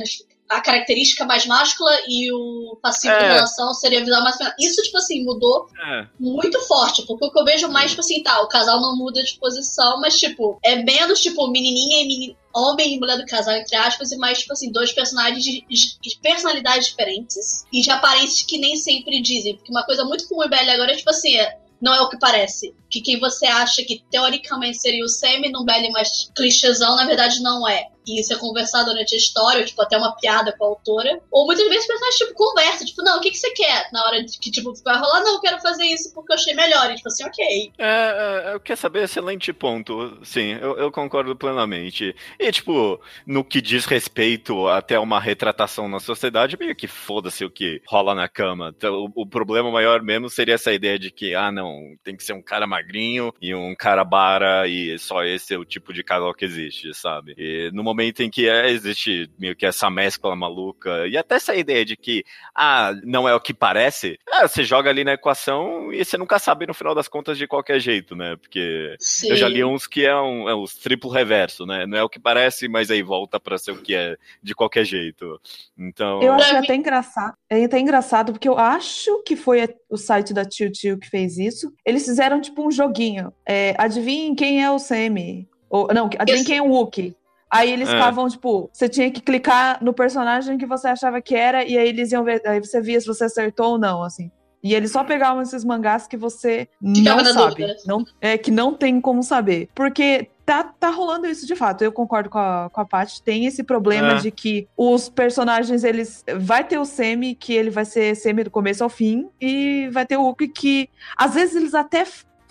[0.52, 3.34] a característica mais máscula e o passivo é.
[3.34, 4.56] relação seria a visão mais feminina.
[4.60, 6.08] Isso, tipo assim, mudou é.
[6.20, 9.24] muito forte, porque o que eu vejo mais, tipo assim, tá, o casal não muda
[9.24, 13.56] de posição, mas, tipo, é menos, tipo, menininha e menino, homem e mulher do casal,
[13.56, 18.42] entre aspas, e mais, tipo assim, dois personagens de, de, personalidades diferentes e de aparências
[18.42, 19.56] que nem sempre dizem.
[19.56, 22.10] Porque uma coisa muito comum em BL agora é, tipo assim, é, não é o
[22.10, 22.76] que parece.
[22.90, 27.42] Que quem você acha que teoricamente seria o Semi num Belly mais clichêzão, na verdade
[27.42, 30.68] não é e isso é conversado durante a história, tipo, até uma piada com a
[30.68, 31.22] autora.
[31.32, 33.90] Ou muitas vezes personagens, tipo, conversa, tipo, não, o que, que você quer?
[33.92, 36.92] Na hora que, tipo, vai rolar, não, eu quero fazer isso porque eu achei melhor.
[36.92, 37.72] E, tipo assim, ok.
[37.78, 40.20] É, é eu quero saber, excelente ponto.
[40.24, 42.16] Sim, eu, eu concordo plenamente.
[42.40, 47.50] E, tipo, no que diz respeito até uma retratação na sociedade, meio que foda-se o
[47.50, 48.74] que rola na cama.
[48.76, 52.24] Então, o, o problema maior mesmo seria essa ideia de que, ah, não, tem que
[52.24, 56.04] ser um cara magrinho e um cara bara e só esse é o tipo de
[56.04, 57.36] casal que existe, sabe?
[57.38, 61.56] E no momento em que é, existe meio que essa mescla maluca, e até essa
[61.56, 62.24] ideia de que,
[62.56, 66.40] ah, não é o que parece, é, você joga ali na equação e você nunca
[66.40, 68.36] sabe no final das contas de qualquer jeito, né?
[68.36, 69.30] Porque Sim.
[69.30, 71.86] eu já li uns que é, um, é os triplo reverso, né?
[71.86, 74.86] Não é o que parece, mas aí volta para ser o que é de qualquer
[74.86, 75.40] jeito.
[75.78, 76.22] Então.
[76.22, 77.34] Eu acho até engraçado.
[77.50, 81.38] É até engraçado, porque eu acho que foi o site da Tio Tio que fez
[81.38, 81.74] isso.
[81.86, 83.34] Eles fizeram tipo um joguinho.
[83.46, 85.48] É, adivinhem quem é o Semi.
[85.70, 87.16] Ou, não, adivinhem quem é o Wookie.
[87.52, 87.92] Aí eles é.
[87.92, 91.90] ficavam, tipo, você tinha que clicar no personagem que você achava que era, e aí
[91.90, 94.32] eles iam ver, aí você via se você acertou ou não, assim.
[94.64, 97.66] E eles só pegavam esses mangás que você Ficava não sabe.
[97.86, 99.70] Não, é, que não tem como saber.
[99.74, 101.84] Porque tá, tá rolando isso de fato.
[101.84, 103.24] Eu concordo com a, com a Paty.
[103.24, 104.16] Tem esse problema é.
[104.18, 106.24] de que os personagens, eles.
[106.38, 110.06] Vai ter o Semi, que ele vai ser Semi do começo ao fim, e vai
[110.06, 110.90] ter o Uki que.
[111.18, 112.06] Às vezes eles até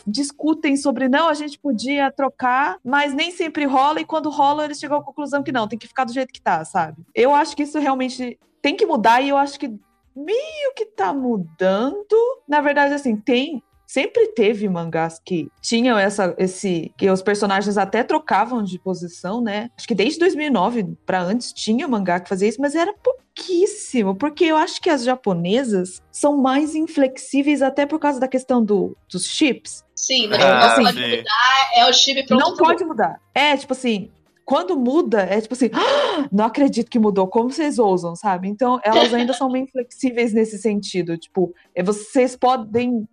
[0.06, 4.78] discutem sobre não, a gente podia trocar, mas nem sempre rola, e quando rola, eles
[4.78, 7.02] chegam à conclusão que não, tem que ficar do jeito que tá, sabe?
[7.14, 9.68] Eu acho que isso realmente tem que mudar, e eu acho que
[10.14, 12.16] meio que tá mudando.
[12.48, 18.04] Na verdade, assim, tem sempre teve mangás que tinham essa esse que os personagens até
[18.04, 19.68] trocavam de posição, né?
[19.76, 24.44] Acho que desde 2009 para antes tinha mangá que fazia isso, mas era pouquíssimo, porque
[24.44, 29.26] eu acho que as japonesas são mais inflexíveis até por causa da questão do, dos
[29.26, 29.84] chips.
[30.00, 32.40] Sim, mas ah, não pode mudar, é o chip pronto.
[32.40, 33.20] Não pode mudar.
[33.34, 34.10] É, tipo assim,
[34.46, 38.48] quando muda, é tipo assim, ah, não acredito que mudou, como vocês ousam, sabe?
[38.48, 41.18] Então, elas ainda são bem flexíveis nesse sentido.
[41.18, 43.06] Tipo, é, vocês podem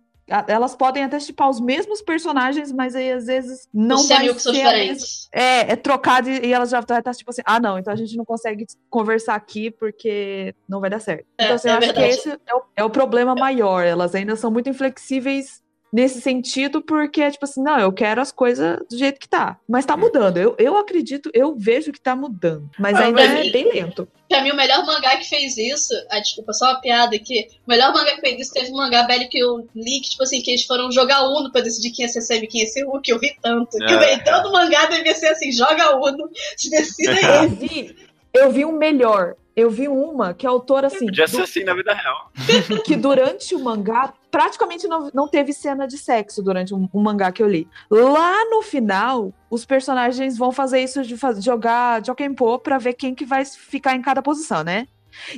[0.46, 4.52] elas podem até chipar os mesmos personagens, mas aí às vezes não Os vai ser
[4.52, 5.26] diferentes.
[5.32, 8.14] É, é trocado e elas já tá, tá tipo assim, ah não, então a gente
[8.14, 11.24] não consegue conversar aqui porque não vai dar certo.
[11.38, 14.14] É, então você assim, é acha que esse é o, é o problema maior, elas
[14.14, 15.62] ainda são muito inflexíveis
[15.92, 19.58] nesse sentido, porque é tipo assim, não, eu quero as coisas do jeito que tá.
[19.68, 20.36] Mas tá mudando.
[20.36, 22.68] Eu, eu acredito, eu vejo que tá mudando.
[22.78, 24.08] Mas ah, ainda é bem lento.
[24.28, 25.94] Pra mim, o melhor mangá que fez isso.
[26.10, 27.48] Ah, desculpa, só uma piada aqui.
[27.66, 30.22] O melhor mangá que fez isso teve um mangá velho que eu li, que, tipo
[30.22, 32.66] assim, que eles foram jogar Uno pra decidir quem ia ser semi e quem ia
[32.66, 33.82] ser o que eu vi tanto.
[33.82, 33.86] É.
[33.86, 37.44] Que eu todo mangá devia ser assim, joga Uno, se decida aí.
[37.44, 37.96] Eu vi,
[38.34, 39.34] eu vi um melhor.
[39.56, 41.06] Eu vi uma que a autora, assim.
[41.06, 42.30] Podia ser assim na vida real.
[42.86, 47.30] Que durante o mangá, praticamente não, não teve cena de sexo durante um, um mangá
[47.32, 47.68] que eu li.
[47.90, 53.14] Lá no final, os personagens vão fazer isso de fazer, jogar Jokenpo pra ver quem
[53.14, 54.86] que vai ficar em cada posição, né?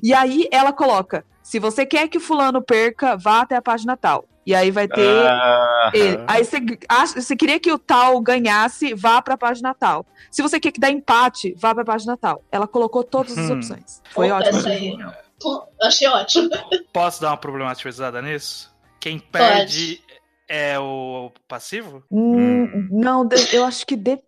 [0.02, 3.96] E aí ela coloca: se você quer que o fulano perca, vá até a página
[3.96, 4.24] tal.
[4.44, 5.26] E aí vai ter.
[5.26, 5.92] Ah.
[6.26, 6.56] Aí você,
[6.88, 10.04] acha- você queria que o tal ganhasse, vá pra página tal.
[10.30, 12.42] Se você quer que dá empate, vá pra página tal.
[12.50, 13.54] Ela colocou todas as Hum.
[13.56, 14.02] opções.
[14.10, 15.12] Foi Opa, ótimo.
[15.38, 16.48] Pô, Achei ótimo.
[16.92, 18.70] Posso dar uma problematizada nisso?
[19.00, 20.02] Quem perde
[20.48, 22.04] é o passivo?
[22.10, 23.96] Hum, não, de- eu acho que.
[23.96, 24.20] de-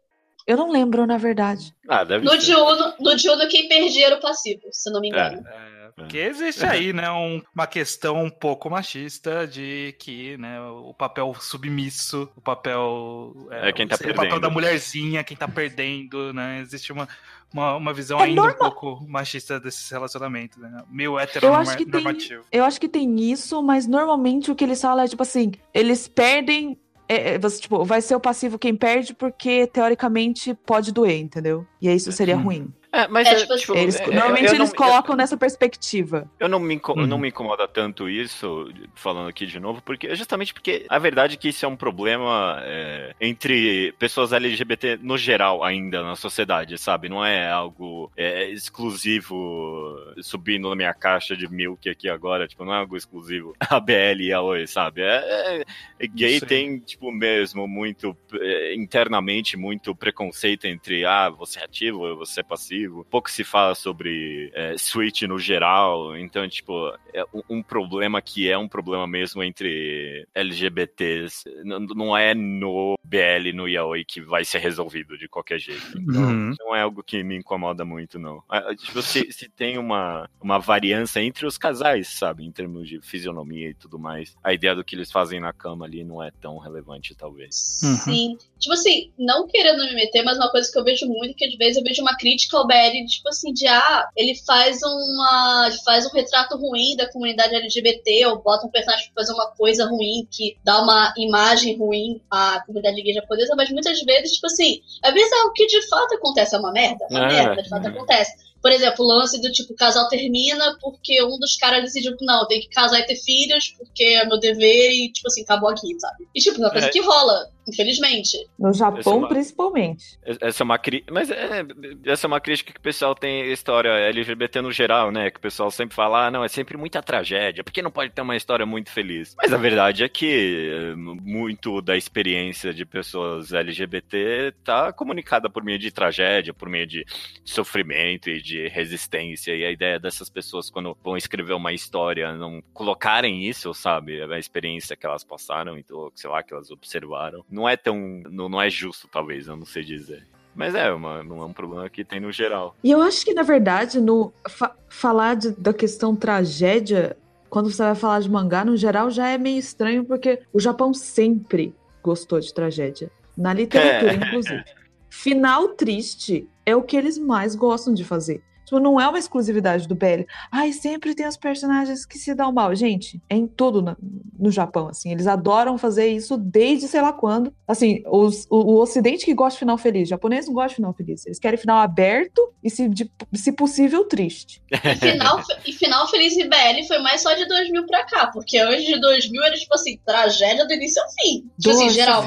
[0.46, 1.74] Eu não lembro, na verdade.
[1.88, 2.38] ah, deve No ser.
[2.38, 5.46] de Uno, no de Uno quem perdia era o passivo, se não me engano.
[5.46, 10.94] É, porque existe aí, né, um- uma questão um pouco machista de que, né, o
[10.94, 14.40] papel submisso, o papel É quem tá o papel perdendo.
[14.40, 16.60] da mulherzinha, quem tá perdendo, né?
[16.60, 17.08] Existe uma,
[17.52, 18.56] uma, uma visão É ainda normal.
[18.56, 20.82] um pouco machista desses relacionamentos, né?
[20.90, 22.44] Meio Eu acho que tem- heteronormativo.
[22.50, 26.08] Eu acho que tem isso, mas normalmente o que eles falam é tipo assim: eles
[26.08, 26.78] perdem.
[27.12, 31.66] É, é, você, tipo, vai ser o passivo quem perde porque teoricamente pode doer, entendeu?
[31.80, 32.42] E aí isso seria Hum.
[32.42, 32.72] ruim.
[32.92, 36.30] É, mas É, é, tipo tipo, Eles, é, normalmente eu não- eles colocam nessa perspectiva.
[36.38, 37.06] Eu não me, inco- Uhum.
[37.06, 41.36] não me incomoda tanto isso, falando aqui de novo, porque justamente porque a verdade é
[41.38, 47.08] que isso é um problema é, entre pessoas LGBT no geral ainda na sociedade, sabe?
[47.08, 52.74] Não é algo é, exclusivo subindo na minha caixa de milk aqui agora, tipo, não
[52.74, 55.00] é algo exclusivo a BL e a Oi, sabe?
[55.02, 55.62] É,
[55.98, 56.46] é- gay Sim.
[56.46, 62.42] tem, tipo, mesmo muito é, internamente muito preconceito entre ah, você é ativo você é
[62.42, 62.81] passivo.
[63.10, 66.72] Pouco se fala sobre é, switch no geral, então, tipo,
[67.12, 71.44] é um, um problema que é um problema mesmo entre LGBTs.
[71.64, 75.82] Não é no BL, no Yaoi que vai ser resolvido de qualquer jeito.
[75.98, 76.54] Então, Uhum.
[76.58, 78.42] não é algo que me incomoda muito, não.
[78.48, 82.44] Ah, Tipo, se, se tem uma, uma variância entre os casais, sabe?
[82.44, 84.34] Em termos de fisionomia e tudo mais.
[84.42, 87.80] A ideia do que eles fazem na cama ali não é tão relevante, talvez.
[87.82, 87.96] Uhum.
[87.96, 88.38] Sim.
[88.58, 91.54] Tipo assim, não querendo me meter, mas uma coisa que eu vejo muito, que às
[91.56, 92.66] vezes eu vejo uma crítica ao
[93.06, 95.68] Tipo assim, de ah, ele faz uma.
[95.68, 99.50] ele faz um retrato ruim da comunidade LGBT, ou bota um personagem pra fazer uma
[99.52, 104.46] coisa ruim, que dá uma imagem ruim à comunidade gay japonesa, mas muitas vezes, tipo
[104.46, 107.06] assim, às vezes é o que de fato acontece, é uma merda.
[107.10, 107.28] Uma É.
[107.28, 108.51] merda, de fato acontece.
[108.62, 112.24] Por exemplo, o lance do tipo, o casal termina porque um dos caras decidiu que
[112.24, 115.68] não, tem que casar e ter filhos, porque é meu dever, e tipo assim, acabou
[115.70, 116.26] aqui, sabe?
[116.34, 116.90] E tipo, é uma coisa É.
[116.90, 118.38] que rola, infelizmente.
[118.58, 120.18] No Essa é Japão, uma- principalmente.
[120.40, 121.04] Essa é uma cri...
[121.10, 121.64] Mas é,
[122.06, 125.30] essa é uma crítica que o pessoal tem história LGBT no geral, né?
[125.30, 128.22] Que o pessoal sempre fala, ah, não, é sempre muita tragédia, porque não pode ter
[128.22, 129.34] uma história muito feliz.
[129.36, 135.78] Mas a verdade é que muito da experiência de pessoas LGBT tá comunicada por meio
[135.78, 137.04] de tragédia, por meio de
[137.44, 139.54] sofrimento e de resistência.
[139.54, 144.22] E a ideia dessas pessoas, quando vão escrever uma história, não colocarem isso, sabe?
[144.22, 147.44] A experiência que elas passaram, então, sei lá, que elas observaram.
[147.50, 147.96] Não é tão.
[148.30, 150.26] Não, não é justo, talvez, eu não sei dizer.
[150.54, 152.76] Mas é, uma, não é um problema que tem no geral.
[152.84, 157.16] E eu acho que, na verdade, no fa- falar de- da questão tragédia,
[157.48, 160.92] quando você vai falar de mangá, no geral, já é meio estranho, porque o Japão
[160.92, 163.10] sempre gostou de tragédia.
[163.36, 164.16] Na literatura, É.
[164.16, 164.62] inclusive.
[165.12, 168.42] Final triste é o que eles mais gostam de fazer.
[168.64, 170.24] Tipo, não é uma exclusividade do BL.
[170.50, 172.74] Ai, sempre tem os personagens que se dão mal.
[172.74, 173.96] Gente, é em tudo na-
[174.38, 175.12] no Japão, assim.
[175.12, 177.52] Eles adoram fazer isso desde sei lá quando.
[177.68, 180.08] Assim, os- o, o ocidente que gosta de final feliz.
[180.08, 181.26] O japonês não gosta de final feliz.
[181.26, 184.62] Eles querem final aberto e, se, de- se possível, triste.
[184.72, 188.56] E final, e final Feliz e BL foi mais só de 2000 pra cá, porque
[188.56, 191.50] antes de 2000 era tipo assim, tragédia do início ao fim.
[191.60, 192.22] Tipo assim, Nossa geral.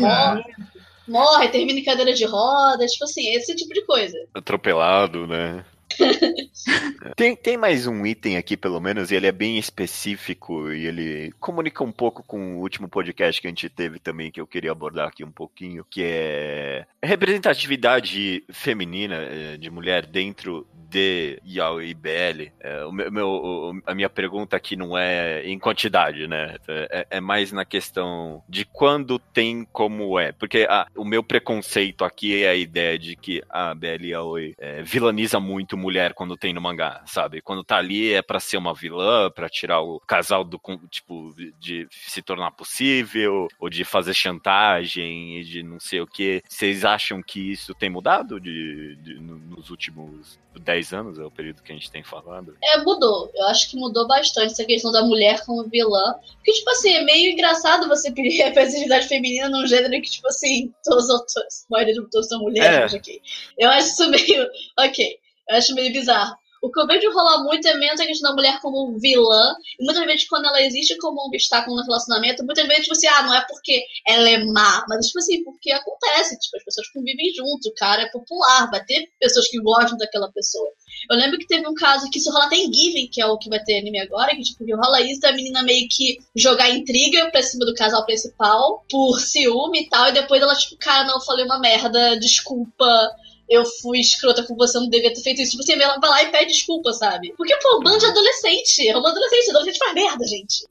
[1.07, 4.17] Morre, termina em cadeira de rodas, tipo assim, esse tipo de coisa.
[4.33, 5.65] Atropelado, né?
[7.15, 11.31] tem, tem mais um item aqui, pelo menos, e ele é bem específico e ele
[11.39, 14.71] comunica um pouco com o último podcast que a gente teve também, que eu queria
[14.71, 21.93] abordar aqui um pouquinho, que é representatividade feminina eh, de mulher dentro de Yaoi e
[21.93, 22.51] BL.
[22.59, 26.55] É, o meu, a minha pergunta aqui não é em quantidade, né?
[26.67, 30.31] É, é mais na questão de quando tem como é.
[30.31, 34.81] Porque ah, o meu preconceito aqui é a ideia de que a BL Yaoi é,
[34.83, 37.41] vilaniza muito mulher quando tem no mangá, sabe?
[37.41, 40.59] Quando tá ali é pra ser uma vilã, pra tirar o casal do
[40.89, 46.41] tipo de se tornar possível ou de fazer chantagem e de não sei o que.
[46.47, 51.31] Vocês acham que isso tem mudado de, de- no- nos últimos 10 anos, é o
[51.31, 52.55] período que a gente tem falado?
[52.63, 53.29] É, mudou.
[53.35, 56.15] Eu acho que mudou bastante essa questão da mulher como vilã.
[56.35, 60.73] Porque, tipo assim, é meio engraçado você pedir representatividade feminina num gênero que, tipo assim,
[60.83, 62.81] todos os outros, a maioria de todos são mulheres, É.
[62.81, 63.21] mas ok.
[63.57, 64.47] Eu acho isso meio.
[64.79, 65.19] Ok.
[65.49, 66.35] Eu acho meio bizarro.
[66.65, 69.55] O que eu vejo rolar muito é menos a questão da mulher como vilã.
[69.79, 73.07] E muitas vezes, quando ela existe como um obstáculo no relacionamento, muitas vezes, tipo assim,
[73.07, 76.89] ah, não é porque ela é má, mas tipo assim, porque acontece, tipo, as pessoas
[76.89, 80.67] convivem junto, o cara é popular, vai ter pessoas que gostam daquela pessoa.
[81.11, 83.37] Eu lembro que teve um caso que isso rola até em Given, que é o
[83.37, 87.29] que vai ter anime agora, que tipo, rola isso da menina meio que jogar intriga
[87.29, 91.21] pra cima do casal principal por ciúme e tal, e depois ela, tipo, cara, não,
[91.21, 93.11] falei uma merda, desculpa,
[93.49, 95.51] eu fui escrota com você, eu não devia ter feito isso.
[95.51, 97.33] Tipo assim, ela vai lá e pede desculpa, sabe?
[97.37, 98.87] Porque, pô, um bando de adolescente.
[98.87, 100.65] É uma adolescente, adolescente faz merda, gente.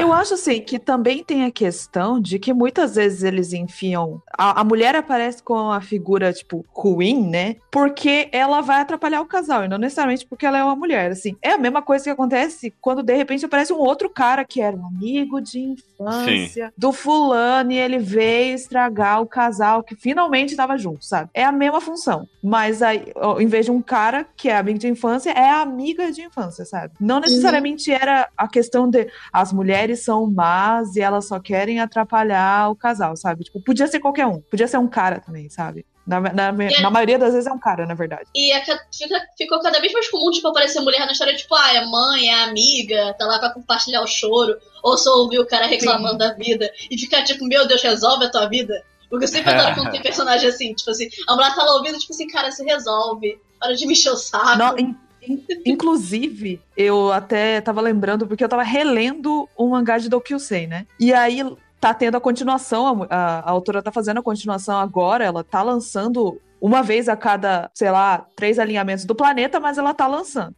[0.00, 4.22] Eu acho assim que também tem a questão de que muitas vezes eles enfiam.
[4.36, 7.56] A, a mulher aparece com a figura, tipo, ruim, né?
[7.72, 11.10] Porque ela vai atrapalhar o casal, e não necessariamente porque ela é uma mulher.
[11.10, 14.60] Assim, é a mesma coisa que acontece quando de repente aparece um outro cara que
[14.60, 16.72] era um amigo de infância Sim.
[16.76, 21.30] do fulano e ele veio estragar o casal que finalmente estava junto, sabe?
[21.32, 22.28] É a mesma função.
[22.42, 23.06] Mas aí,
[23.40, 26.92] em vez de um cara que é amigo de infância, é amiga de infância, sabe?
[27.00, 27.96] Não necessariamente uhum.
[27.98, 33.16] era a questão de as mulheres são más e elas só querem atrapalhar o casal,
[33.16, 33.44] sabe?
[33.44, 34.42] Tipo, podia ser qualquer um.
[34.42, 35.86] Podia ser um cara também, sabe?
[36.06, 38.24] Na, na, na, maioria das vezes é um cara, na verdade.
[38.34, 38.60] E é,
[38.92, 42.28] fica, ficou cada vez mais comum, tipo, aparecer mulher na história, tipo, ah, é mãe,
[42.28, 46.18] é amiga, tá lá pra compartilhar o choro, ou só ouvir o cara reclamando Sim.
[46.18, 48.74] da vida, e ficar tipo, meu Deus, resolve a tua vida.
[49.08, 51.98] Porque eu sempre adoro quando tem personagem assim, tipo assim, a mulher tá lá ouvindo,
[51.98, 54.58] tipo assim, cara, se resolve, para de me encher o saco.
[54.58, 60.08] Não, in, in, inclusive, eu até tava lembrando, porque eu tava relendo um mangá de
[60.08, 60.86] Dokyusei, né?
[60.98, 61.44] E aí
[61.82, 65.60] tá tendo a continuação, a, a, a autora tá fazendo a continuação agora, ela tá
[65.62, 70.54] lançando uma vez a cada, sei lá, três alinhamentos do planeta, mas ela tá lançando.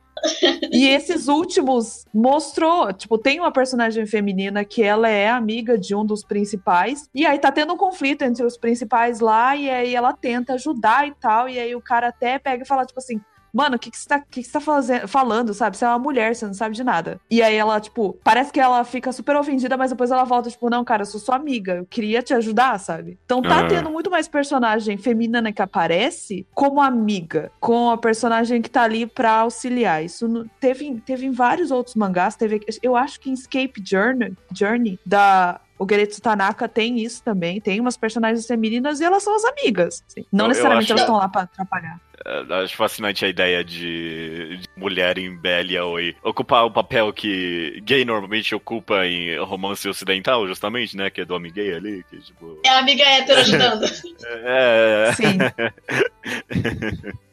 [0.70, 6.04] E esses últimos mostrou, tipo, tem uma personagem feminina que ela é amiga de um
[6.04, 10.12] dos principais, e aí tá tendo um conflito entre os principais lá, e aí ela
[10.12, 13.18] tenta ajudar e tal, e aí o cara até pega e fala, tipo assim,
[13.54, 15.76] mano, o que, que você tá, que que você tá fazendo, falando, sabe?
[15.76, 17.20] Você é uma mulher, você não sabe de nada.
[17.30, 20.68] E aí ela, tipo, parece que ela fica super ofendida, mas depois ela volta, tipo,
[20.68, 23.16] não, cara, eu sou sua amiga, eu queria te ajudar, sabe?
[23.24, 28.70] Então tá tendo muito mais personagem feminina que aparece como amiga, com a personagem que
[28.70, 30.04] tá ali pra auxiliar.
[30.04, 34.32] Isso no, teve, teve em vários outros mangás, teve, eu acho que em Escape Journey,
[34.52, 39.34] Journey da o Geretsu Tanaka tem isso também, tem umas personagens femininas e elas são
[39.34, 40.04] as amigas.
[40.06, 40.24] Assim.
[40.32, 42.00] Não eu, necessariamente eu elas estão lá pra atrapalhar.
[42.24, 47.80] É, acho fascinante a ideia de, de mulher em Belle Oi ocupar o papel que
[47.84, 51.10] gay normalmente ocupa em romance ocidental, justamente, né?
[51.10, 52.04] Que é do homem gay ali.
[52.08, 52.60] Que, tipo...
[52.64, 53.84] É a amiga hétero ajudando.
[54.26, 55.12] é.
[55.14, 55.38] Sim.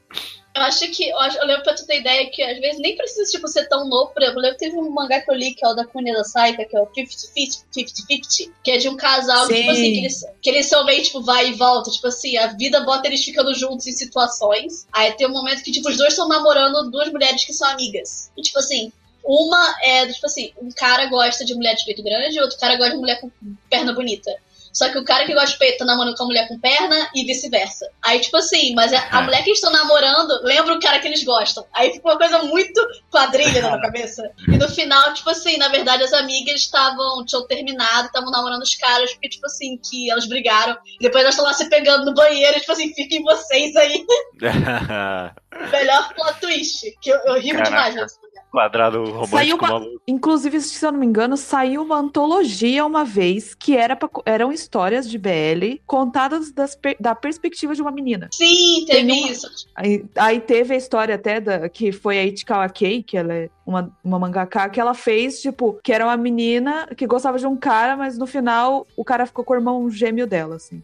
[0.54, 1.08] Eu acho que.
[1.08, 3.68] Eu, acho, eu lembro pra tu ter ideia que às vezes nem precisa tipo, ser
[3.68, 4.12] tão novo.
[4.12, 5.86] Por exemplo, eu lembro que teve um mangá que eu li que é o da
[5.86, 9.93] Cunha da Saika, que é o 50-50, que é de um casal que, tipo assim,
[9.93, 11.89] que eles, que eles são meio, tipo, vai e volta.
[11.89, 14.86] Tipo assim, a vida bota eles ficando juntos em situações.
[14.91, 18.30] Aí tem um momento que, tipo, os dois estão namorando duas mulheres que são amigas.
[18.36, 18.91] E, tipo assim,
[19.24, 22.93] uma é, tipo assim, um cara gosta de mulher de peito grande, outro cara gosta
[22.93, 23.32] de mulher com
[23.70, 24.36] perna bonita.
[24.74, 27.09] Só que o cara que gosta de peito tá namorando com a mulher com perna
[27.13, 27.89] e vice-versa.
[28.01, 29.24] Aí, tipo assim, mas a, a é.
[29.24, 31.65] mulher que eles estão namorando lembra o cara que eles gostam.
[31.74, 34.24] Aí fica uma coisa muito quadrilha na minha cabeça.
[34.47, 38.76] E no final, tipo assim, na verdade as amigas estavam, tinham terminado, estavam namorando os
[38.76, 40.78] caras, porque, tipo assim, que elas brigaram.
[40.99, 44.05] E depois elas estão lá se pegando no banheiro, tipo assim, fiquem vocês aí.
[45.72, 46.97] Melhor plot twist.
[47.01, 47.69] Que eu, eu rio Caraca.
[47.69, 52.86] demais nessa quadrado romântico saiu uma, Inclusive, se eu não me engano, saiu uma antologia
[52.86, 57.91] uma vez que era pra, eram histórias de BL contadas das, da perspectiva de uma
[57.91, 58.30] menina.
[58.34, 59.47] Sim, teve uma, isso.
[59.76, 63.49] Aí, aí, teve a história até da, que foi a Ichikawa Kei, que ela é
[63.66, 67.56] uma, uma mangaka, que ela fez, tipo, que era uma menina que gostava de um
[67.56, 70.84] cara, mas no final o cara ficou com o irmão gêmeo dela, assim.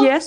[0.00, 0.18] e é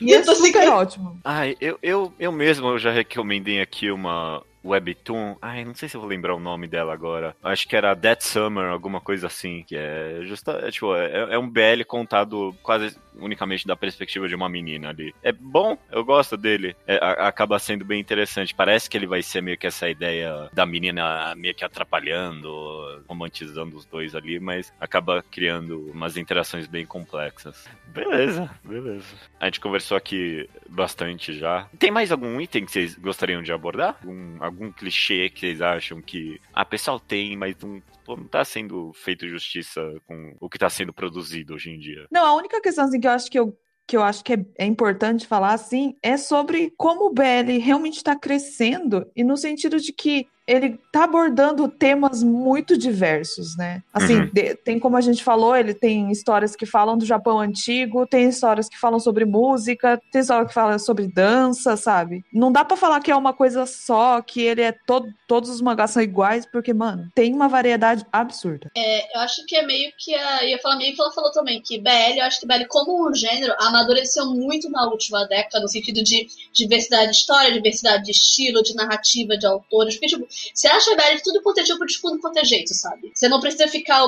[0.00, 1.18] e é super ótimo.
[1.24, 5.36] Ai, eu, eu, eu mesmo eu já recomendei aqui uma, webtoon.
[5.40, 7.36] Ai, não sei se eu vou lembrar o nome dela agora.
[7.42, 9.64] Acho que era Dead Summer, alguma coisa assim.
[9.66, 10.52] Que é justa.
[10.62, 15.14] É, tipo, é, é um BL contado quase unicamente da perspectiva de uma menina ali.
[15.22, 16.76] É bom, eu gosto dele.
[16.86, 18.54] É, a, acaba sendo bem interessante.
[18.54, 23.76] Parece que ele vai ser meio que essa ideia da menina meio que atrapalhando, romantizando
[23.76, 27.68] os dois ali, mas acaba criando umas interações bem complexas.
[27.86, 29.06] Beleza, beleza.
[29.40, 31.68] A gente conversou aqui bastante já.
[31.78, 33.96] Tem mais algum item que vocês gostariam de abordar?
[34.02, 36.40] Algum, algum clichê que vocês acham que.
[36.52, 37.82] Ah, pessoal tem, mas não
[38.16, 42.06] não tá sendo feito justiça com o que tá sendo produzido hoje em dia.
[42.10, 44.44] Não, a única questão assim, que eu acho que eu que eu acho que é,
[44.58, 49.80] é importante falar assim é sobre como o BL realmente está crescendo e no sentido
[49.80, 53.82] de que ele tá abordando temas muito diversos, né?
[53.92, 54.30] Assim, Uhum.
[54.32, 58.28] de- tem como a gente falou, ele tem histórias que falam do Japão antigo, tem
[58.28, 62.24] histórias que falam sobre música, tem história que fala sobre dança, sabe?
[62.32, 65.60] Não dá pra falar que é uma coisa só, que ele é todo, todos os
[65.60, 68.70] mangás são iguais, porque, mano, tem uma variedade absurda.
[68.74, 70.42] Eu acho que é meio que a.
[70.44, 73.06] Eu ia falar meio que ela falou também, que BL, eu acho que BL, como
[73.08, 78.12] um gênero, amadureceu muito na última década, no sentido de diversidade de história, diversidade de
[78.12, 79.94] estilo, de narrativa, de autores.
[79.96, 83.10] Porque, tipo, você acha de tudo quanto é tipo, de tudo quanto é jeito, sabe?
[83.14, 84.04] Você não precisa ficar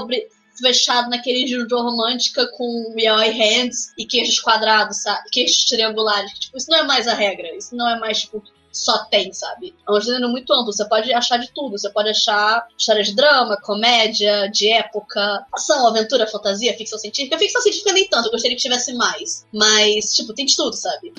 [0.61, 5.29] fechado naquele judo romântica com yaoi hands e queixos quadrados, sabe?
[5.31, 6.33] Queixos triangulares.
[6.39, 7.55] Tipo, isso não é mais a regra.
[7.57, 9.75] Isso não é mais, tipo, só tem, sabe?
[9.89, 10.73] É um gênero muito amplo.
[10.73, 11.79] Você pode achar de tudo.
[11.79, 17.39] Você pode achar história de drama, comédia, de época, ação, aventura, fantasia, ficção científica.
[17.39, 19.47] Ficção científica nem tanto, eu gostaria que tivesse mais.
[19.53, 21.13] Mas, tipo, tem de tudo, sabe?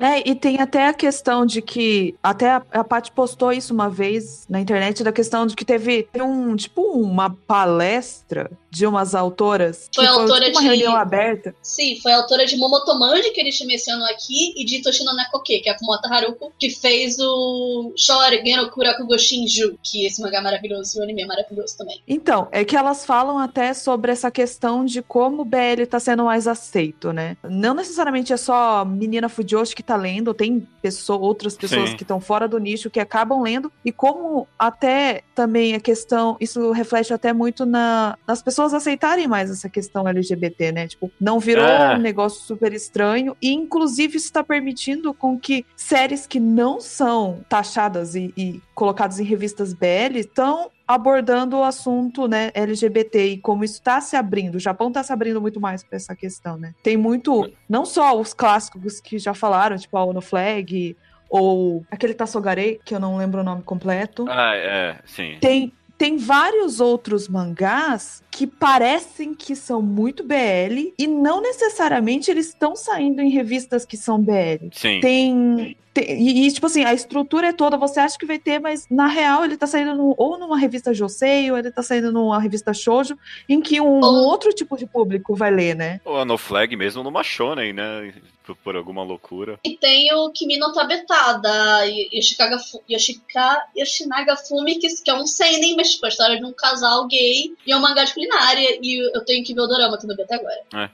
[0.00, 2.14] É, e tem até a questão de que.
[2.22, 6.04] Até a, a Paty postou isso uma vez na internet, da questão de que teve,
[6.04, 9.88] teve um, tipo, uma palestra de umas autoras.
[9.94, 11.54] Foi que autora tipo, uma de- reunião aberta.
[11.62, 15.60] Sim, foi a autora de Momotomandi, que eles te mencionam aqui, e de Toshino Nakoke,
[15.60, 20.38] que é a Kumota Haruko, que fez o Shore Geno Kurakugo Shinju, que esse mangá
[20.38, 22.00] é maravilhoso e o anime é maravilhoso também.
[22.06, 26.24] Então, é que elas falam até sobre essa questão de como o BL tá sendo
[26.24, 27.36] mais aceito, né?
[27.42, 31.96] Não necessariamente é só menina Fujoshi que tá lendo, tem pessoa, outras pessoas Sim.
[31.96, 36.70] que estão fora do nicho que acabam lendo, e como até também a questão, isso
[36.72, 40.88] reflete até muito na, nas pessoas aceitarem mais essa questão LGBT, né?
[40.88, 41.94] Tipo, não virou É.
[41.96, 47.40] um negócio super estranho, e inclusive isso está permitindo com que séries que não são
[47.48, 53.62] taxadas e, e colocadas em revistas BL estão abordando o assunto, né, LGBT e como
[53.62, 54.54] isso está se abrindo.
[54.54, 56.74] O Japão está se abrindo muito mais para essa questão, né?
[56.82, 60.96] Tem muito, não só os clássicos que já falaram, tipo a Ono Flag
[61.28, 64.24] ou aquele Tassogare, que eu não lembro o nome completo.
[64.30, 65.36] Ah, é, sim.
[65.42, 72.46] Tem tem vários outros mangás que parecem que são muito BL e não necessariamente eles
[72.46, 74.68] estão saindo em revistas que são BL.
[74.72, 75.00] Sim.
[75.00, 75.76] Tem.
[76.00, 78.86] Tem- e, e, tipo assim, a estrutura é toda, você acha que vai ter, mas
[78.90, 82.40] na real ele tá saindo no- ou numa revista Josei, ou ele tá saindo numa
[82.40, 83.16] revista Shoujo,
[83.48, 86.00] em que um, Ou- outro tipo de público vai ler, né?
[86.04, 88.12] Ou a No Flag mesmo numa shonen, né?
[88.44, 89.60] Por, por alguma loucura.
[89.62, 95.26] E tem o Kimi no Tabeta, da Yoshikaga, Fu- Yoshika, Yoshinaga Fumi, que, é um
[95.26, 98.78] seinen, mas tipo, a história de um casal gay e é um mangá de culinária,
[98.80, 100.90] e eu tenho que ver o dorama que não vi até agora.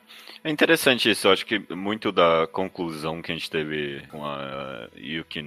[0.47, 4.88] É interessante isso, eu acho que muito da conclusão que a gente teve com a
[4.95, 5.42] Yuki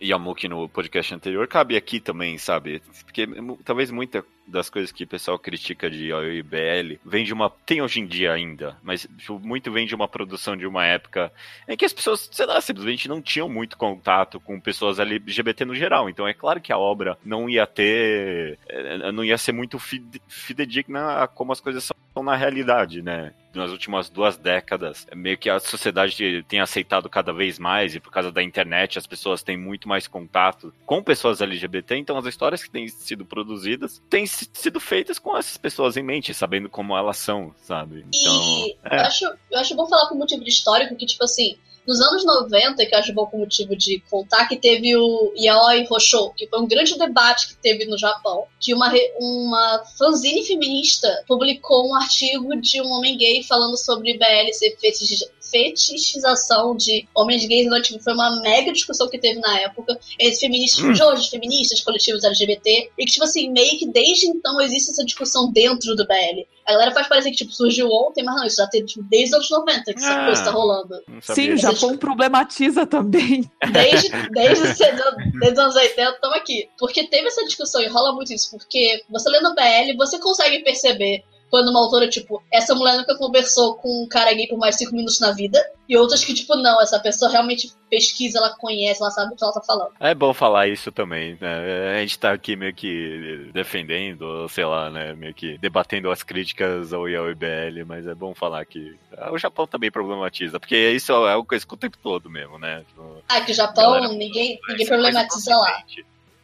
[0.00, 2.82] e a Muki no podcast anterior cabe aqui também, sabe?
[3.04, 3.28] Porque
[3.64, 7.48] talvez muita das coisas que o pessoal critica de OIBL vem de uma.
[7.64, 11.30] tem hoje em dia ainda, mas tipo, muito vem de uma produção de uma época
[11.68, 15.74] em que as pessoas, sei lá, simplesmente não tinham muito contato com pessoas LGBT no
[15.74, 16.08] geral.
[16.08, 18.58] Então é claro que a obra não ia ter.
[18.68, 23.32] eh, não ia ser muito fide- fidedigna a como as coisas são na realidade, né?
[23.58, 28.10] Nas últimas duas décadas, meio que a sociedade tem aceitado cada vez mais, e por
[28.10, 32.62] causa da internet as pessoas têm muito mais contato com pessoas LGBT, então as histórias
[32.62, 36.96] que têm sido produzidas têm si- sido feitas com essas pessoas em mente, sabendo como
[36.96, 38.06] elas são, sabe?
[38.08, 38.66] Então.
[38.66, 38.96] E é.
[38.96, 41.56] eu, acho, eu acho bom falar por motivo de histórico que, tipo assim,
[41.88, 45.86] nos anos 90, que eu acho bom por motivo de contar, que teve o Yaoi
[45.90, 51.24] Hosho, que foi um grande debate que teve no Japão, que uma, uma fanzine feminista
[51.26, 57.46] publicou um artigo de um homem gay falando sobre BL ser fetich- fetichização de homens
[57.46, 60.92] gays, então, tipo, foi uma mega discussão que teve na época, entre feministas Hum.
[60.92, 65.04] de hoje, feministas, coletivos LGBT, e que, tipo assim, meio que desde então existe essa
[65.04, 66.46] discussão dentro do BL.
[66.68, 69.28] A galera faz parecer que, tipo, surgiu ontem, mas não, isso já teve, tipo, desde
[69.34, 70.24] os anos 90 que essa Ah.
[70.26, 70.94] coisa tá rolando.
[71.22, 71.56] Sim, o.
[71.56, 73.50] Japão problematiza também.
[73.72, 76.68] Desde, desde, os anos- desde os anos 80, estamos aqui.
[76.78, 81.24] Porque teve essa discussão e rola muito isso, porque você lendo BL, você consegue perceber
[81.50, 84.84] quando uma autora, tipo, essa mulher nunca conversou com um cara gay por mais de
[84.84, 89.00] cinco minutos na vida, e outras que, tipo, não, essa pessoa realmente pesquisa, ela conhece,
[89.00, 89.90] ela sabe o que ela tá falando.
[89.98, 91.96] É bom falar isso também, né?
[91.96, 95.14] A gente tá aqui meio que defendendo, sei lá, né?
[95.14, 98.94] Meio que debatendo as críticas ao IBL, mas é bom falar que
[99.32, 102.84] o Japão também problematiza, porque isso é uma coisa com o tempo todo mesmo, né?
[102.88, 105.82] Tipo, Ah, que o Japão, Galera, ninguém, ninguém essa problematiza lá.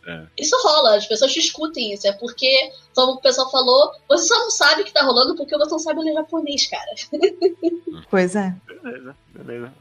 [0.05, 0.30] Consistente.
[0.38, 2.07] Isso rola, as pessoas discutem isso.
[2.07, 5.57] É porque, como o pessoal falou, você só não sabe o que tá rolando porque
[5.57, 6.90] você não sabe ler japonês, cara.
[8.11, 8.55] Pois é.
[8.66, 9.72] Beleza, beleza.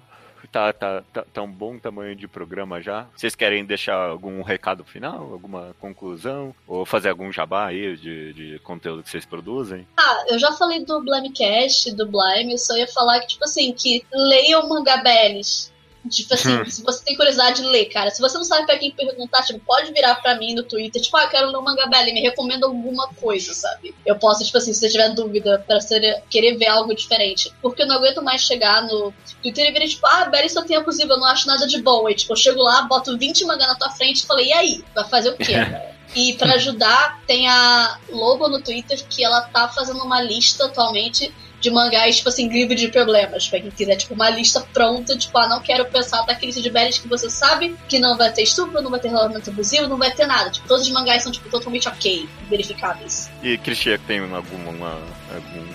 [0.51, 3.07] Tá, tá, tá, tá um bom tamanho de programa já.
[3.15, 5.31] Vocês querem deixar algum recado final?
[5.33, 6.53] Alguma conclusão?
[6.67, 9.87] Ou fazer algum jabá aí de, de conteúdo que vocês produzem?
[9.97, 13.73] Ah, eu já falei do Blimecast, do Blime, eu só ia falar que, tipo assim,
[13.73, 15.72] que leiam mangá BLs
[16.09, 16.65] Tipo assim, hum.
[16.65, 19.59] se você tem curiosidade de ler, cara, se você não sabe pra quem perguntar, tipo,
[19.59, 22.21] pode virar pra mim no Twitter, tipo, ah, eu quero ler o manga Belly, me
[22.21, 23.95] recomenda alguma coisa, sabe?
[24.05, 27.53] Eu posso, tipo assim, se você tiver dúvida pra ser, querer ver algo diferente.
[27.61, 30.75] Porque eu não aguento mais chegar no Twitter e virar, tipo, ah, Belly só tem
[30.75, 32.09] abusivo, eu não acho nada de bom.
[32.09, 34.85] E, tipo, eu chego lá, boto 20 mangá na tua frente e falei, e aí?
[34.93, 35.93] Vai fazer o quê, cara?
[36.15, 41.33] E para ajudar, tem a Lobo no Twitter que ela tá fazendo uma lista atualmente
[41.63, 43.47] de mangás, tipo assim, livre de problemas.
[43.47, 46.97] Pra quem quiser, tipo, uma lista pronta, tipo, ah, não quero pensar daquele de Berries
[46.97, 50.11] que você sabe que não vai ter estupro, não vai ter relacionamento abusivo, não vai
[50.11, 50.51] ter nada.
[50.51, 53.31] Tipo, todos os mangás são, tipo, totalmente ok, verificáveis.
[53.41, 54.99] E Cristian, tem alguma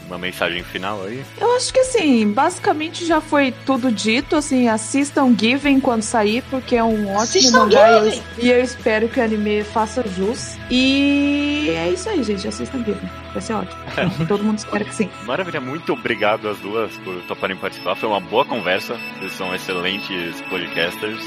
[0.06, 1.24] uma, mensagem final aí?
[1.40, 6.76] Eu acho que assim, basicamente já foi tudo dito, assim, assistam Given quando sair, porque
[6.76, 8.02] é um ótimo assistam mangá
[8.38, 10.56] e eu espero que o anime faça jus.
[10.70, 13.10] E é isso aí, gente, assistam Given.
[13.32, 13.78] Vai ser ótimo.
[14.26, 15.10] Todo mundo espera que sim.
[15.24, 17.94] Maravilha, muito obrigado às duas por toparem participar.
[17.96, 18.96] Foi uma boa conversa.
[19.18, 21.22] Vocês são excelentes podcasters.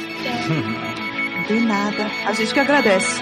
[1.48, 2.10] De nada.
[2.26, 3.22] A gente que agradece.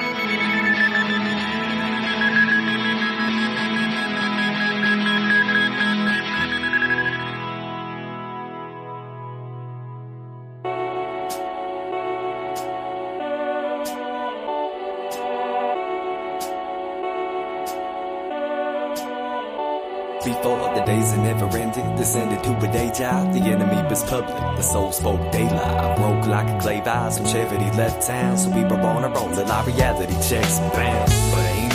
[21.34, 21.96] Never ending.
[21.96, 24.38] Descended to a day job, the enemy was public.
[24.58, 25.98] The soul spoke daylight.
[25.98, 28.38] Broke like a clay vase when Chevy left town.
[28.38, 31.08] So we were on our own till our reality checks bam.
[31.32, 31.69] But ain't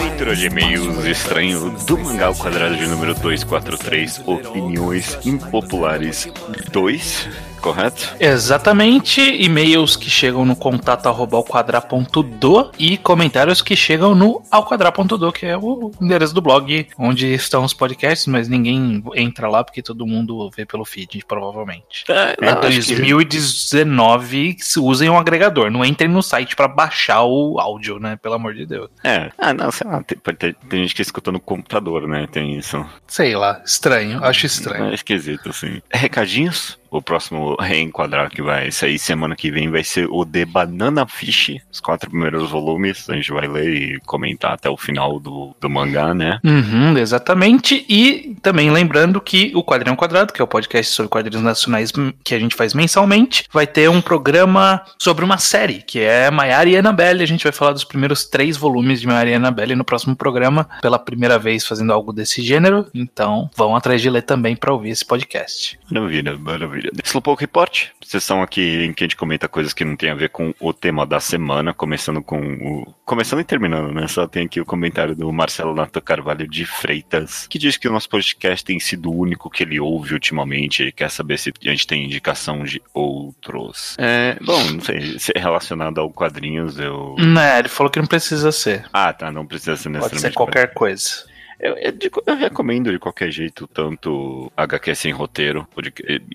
[0.00, 6.28] Leitura de e-mails estranho do mangá ao quadrado de número 243, Opiniões Impopulares
[6.72, 8.16] 2 correto?
[8.18, 9.20] Exatamente.
[9.20, 15.56] E-mails que chegam no contato arroba alquadra.do e comentários que chegam no alquadra.do, que é
[15.56, 20.50] o endereço do blog onde estão os podcasts, mas ninguém entra lá porque todo mundo
[20.56, 22.04] vê pelo feed, provavelmente.
[22.08, 24.78] É, é 2019, que...
[24.78, 28.16] usem um agregador, não entrem no site para baixar o áudio, né?
[28.16, 28.90] Pelo amor de Deus.
[29.04, 32.26] É, ah, não, sei lá, tem, tem, tem gente que escuta no computador, né?
[32.30, 32.84] Tem isso.
[33.06, 34.90] Sei lá, estranho, acho estranho.
[34.90, 35.80] É esquisito, assim.
[35.92, 36.78] Recadinhos?
[36.90, 41.56] O próximo reenquadrar que vai sair semana que vem vai ser o The Banana Fish,
[41.70, 43.08] os quatro primeiros volumes.
[43.10, 46.38] A gente vai ler e comentar até o final do, do mangá, né?
[46.42, 47.84] Uhum, exatamente.
[47.88, 51.92] E também lembrando que o Quadrinho Quadrado, que é o podcast sobre quadrinhos nacionais
[52.24, 56.68] que a gente faz mensalmente, vai ter um programa sobre uma série, que é Maiara
[56.68, 57.22] e Annabelle.
[57.22, 60.68] A gente vai falar dos primeiros três volumes de Maiara e Annabelle no próximo programa,
[60.80, 62.86] pela primeira vez fazendo algo desse gênero.
[62.94, 65.78] Então, vão atrás de ler também para ouvir esse podcast.
[65.90, 66.90] Maravilha, maravilha maravilha.
[67.04, 70.30] Slowpoke Report, sessão aqui em que a gente comenta coisas que não tem a ver
[70.30, 72.94] com o tema da semana, começando com o.
[73.04, 74.06] Começando e terminando, né?
[74.06, 77.92] Só tem aqui o comentário do Marcelo Nato Carvalho de Freitas, que diz que o
[77.92, 81.68] nosso podcast tem sido o único que ele ouve ultimamente e quer saber se a
[81.68, 83.96] gente tem indicação de outros.
[83.98, 87.16] É, bom, não sei, se é relacionado ao quadrinhos, eu.
[87.18, 88.84] Não, ele falou que não precisa ser.
[88.92, 90.22] Ah, tá, não precisa ser necessariamente.
[90.22, 91.28] Pode ser qualquer coisa.
[91.60, 91.92] Eu, eu,
[92.26, 95.66] eu, recomendo de qualquer jeito, tanto HQ sem roteiro,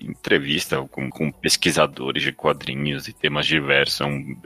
[0.02, 4.00] entrevista com, com, pesquisadores de quadrinhos e temas diversos.
[4.00, 4.36] É um,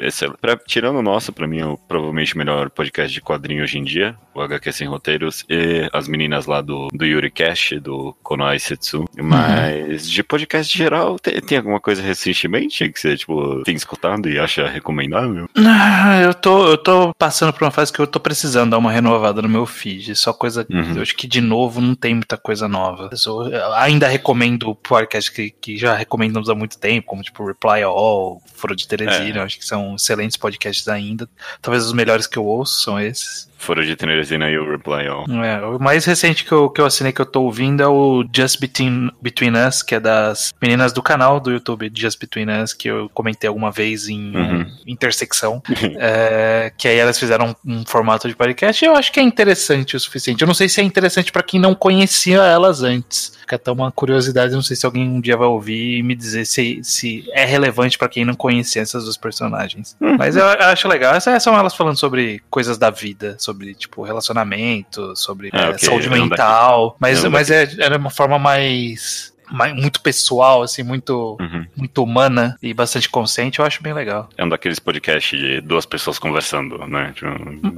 [0.41, 3.79] pra, tirando o nosso, pra mim é o, provavelmente o melhor podcast de quadrinho hoje
[3.79, 8.14] em dia, o HQ sem roteiros, e as meninas lá do, do Yuri Cash, do
[8.22, 9.05] Konoai Setsu.
[9.16, 10.12] Mas uhum.
[10.12, 14.68] de podcast geral, tem, tem, alguma coisa recentemente que você tipo, tem escutado e acha
[14.68, 15.49] recomendável?
[15.57, 18.93] Ah, eu tô, eu tô passando por uma fase que eu tô precisando dar uma
[18.93, 20.14] renovada no meu feed.
[20.14, 20.96] Só coisa Uhum.
[20.96, 23.08] Eu acho que, de novo, não tem muita coisa nova.
[23.50, 28.42] Eu ainda recomendo podcast que, que já recomendamos há muito tempo, como tipo Reply All,
[28.54, 29.40] Foro de Teresina.
[29.40, 29.42] É.
[29.42, 31.28] Acho que são excelentes podcasts ainda.
[31.62, 33.47] Talvez os melhores que eu ouço são esses.
[33.59, 35.26] Foro de Teresina e o Reply All.
[35.44, 38.24] É, o mais recente que eu, que eu assinei que eu tô ouvindo é o
[38.34, 42.72] Just Between, Between Us, que é das meninas do canal do YouTube Just Between Us,
[42.72, 44.66] que eu comentei alguma vez em uhum.
[44.86, 45.62] intersecção.
[45.98, 49.22] é, que aí elas fizeram um, um, formato de podcast e eu acho que é
[49.22, 50.40] interessante o suficiente.
[50.40, 53.38] Eu não sei se é interessante para quem não conhecia elas antes.
[53.49, 56.44] Fica até uma curiosidade, não sei se alguém um dia vai ouvir e me dizer
[56.44, 59.96] se, se é relevante para quem não conhecia essas duas personagens.
[59.99, 60.18] Uhum.
[60.18, 61.14] Mas eu acho legal.
[61.14, 65.78] Essas são elas falando sobre coisas da vida, sobre, tipo, relacionamento, sobre é, okay.
[65.78, 66.94] saúde mental.
[67.01, 71.66] Mas, mas é, é uma forma mais muito pessoal, assim, muito, uhum.
[71.76, 74.28] muito humana e bastante consciente, eu acho bem legal.
[74.36, 77.12] É um daqueles podcasts de duas pessoas conversando, né?
[77.14, 77.28] Tipo...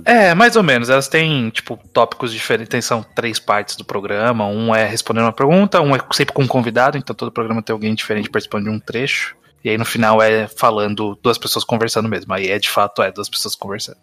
[0.05, 0.91] É, mais ou menos.
[0.91, 4.47] Elas têm, tipo, tópicos diferentes, são três partes do programa.
[4.47, 7.73] Um é respondendo uma pergunta, um é sempre com um convidado, então todo programa tem
[7.73, 9.37] alguém diferente participando de um trecho.
[9.63, 12.33] E aí no final é falando duas pessoas conversando mesmo.
[12.33, 13.99] Aí é de fato é duas pessoas conversando.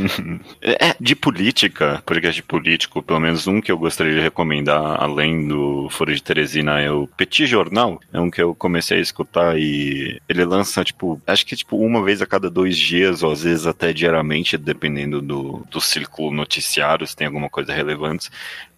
[0.62, 5.88] é, de política, podcast político, pelo menos um que eu gostaria de recomendar, além do
[5.90, 8.00] Foro de Teresina, é o Petit Jornal.
[8.12, 12.02] É um que eu comecei a escutar e ele lança, tipo, acho que tipo uma
[12.02, 17.06] vez a cada dois dias, ou às vezes até diariamente, dependendo do, do círculo noticiário,
[17.06, 18.30] se tem alguma coisa relevante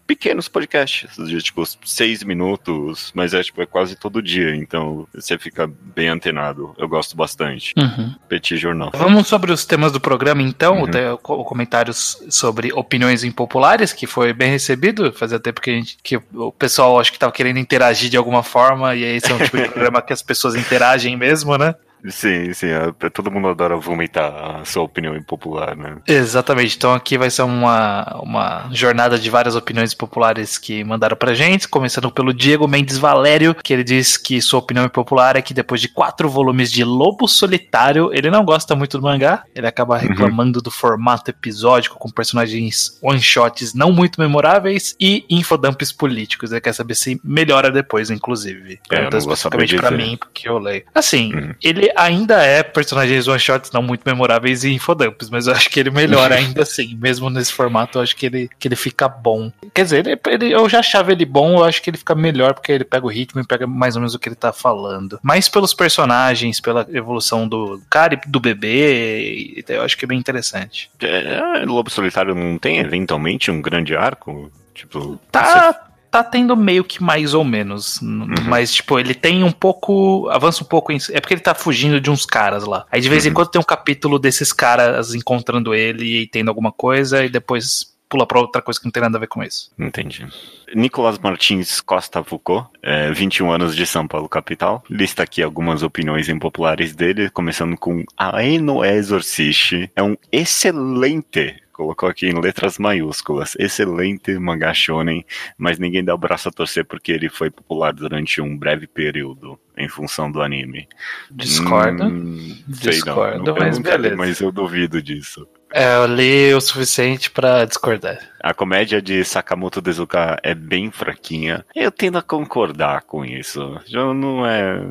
[0.09, 5.37] pequenos podcasts, de tipo seis minutos, mas é tipo é quase todo dia, então você
[5.37, 6.73] fica bem antenado.
[6.79, 7.75] Eu gosto bastante.
[7.77, 8.15] Uhum.
[8.27, 8.89] Petit Jornal.
[8.95, 11.17] Vamos sobre os temas do programa, então, uhum.
[11.43, 15.13] comentários sobre opiniões impopulares, que foi bem recebido.
[15.13, 18.41] Fazia tempo que, a gente, que o pessoal acho que estava querendo interagir de alguma
[18.41, 21.75] forma, e esse é um tipo de programa que as pessoas interagem mesmo, né?
[22.07, 22.67] Sim, sim.
[22.67, 25.97] É, todo mundo adora vomitar a sua opinião impopular, né?
[26.07, 26.77] Exatamente.
[26.77, 31.67] Então aqui vai ser uma, uma jornada de várias opiniões populares que mandaram pra gente,
[31.67, 35.81] começando pelo Diego Mendes Valério, que ele diz que sua opinião impopular é que depois
[35.81, 40.07] de quatro volumes de Lobo Solitário, ele não gosta muito do mangá, ele acaba uhum.
[40.07, 40.63] reclamando uhum.
[40.63, 46.51] do formato episódico com personagens one-shots não muito memoráveis e infodumps políticos.
[46.51, 48.79] Ele quer saber se melhora depois, inclusive.
[48.91, 50.83] É, eu não especificamente pra mim, porque eu leio.
[50.93, 51.53] Assim, uhum.
[51.61, 55.89] ele ainda é personagens one-shots não muito memoráveis e infodumps, mas eu acho que ele
[55.89, 59.51] melhora ainda assim, mesmo nesse formato, eu acho que ele, que ele fica bom.
[59.73, 62.53] Quer dizer, ele, ele, eu já achava ele bom, eu acho que ele fica melhor
[62.53, 65.19] porque ele pega o ritmo e pega mais ou menos o que ele tá falando.
[65.21, 70.19] Mas pelos personagens, pela evolução do cara e do bebê, eu acho que é bem
[70.19, 70.89] interessante.
[71.01, 74.51] É, Lobo Solitário não tem eventualmente um grande arco?
[74.73, 78.01] Tipo, tá, tá tendo meio que mais ou menos.
[78.01, 78.27] Uhum.
[78.47, 80.29] Mas, tipo, ele tem um pouco.
[80.29, 80.91] Avança um pouco.
[80.91, 82.85] Em, é porque ele tá fugindo de uns caras lá.
[82.91, 83.31] Aí de vez uhum.
[83.31, 87.97] em quando tem um capítulo desses caras encontrando ele e tendo alguma coisa, e depois
[88.09, 89.71] pula pra outra coisa que não tem nada a ver com isso.
[89.77, 90.27] Entendi.
[90.75, 94.83] Nicolas Martins Costa Foucault, é, 21 anos de São Paulo, capital.
[94.89, 99.89] Lista aqui algumas opiniões impopulares dele, começando com Aeno Exorcist.
[99.95, 103.55] É um excelente colocou aqui em letras maiúsculas.
[103.57, 105.25] Excelente mangá shonen,
[105.57, 109.57] mas ninguém dá o braço a torcer porque ele foi popular durante um breve período
[109.77, 110.89] em função do anime.
[111.31, 112.03] Discordo.
[112.03, 114.15] Hum, Discordo, não, mas beleza.
[114.17, 115.47] Mas eu duvido disso.
[115.71, 118.17] É, eu li o suficiente para discordar.
[118.41, 121.63] A comédia de Sakamoto Dezuka é bem fraquinha.
[121.75, 123.79] Eu tendo a concordar com isso.
[123.85, 124.81] Já não é.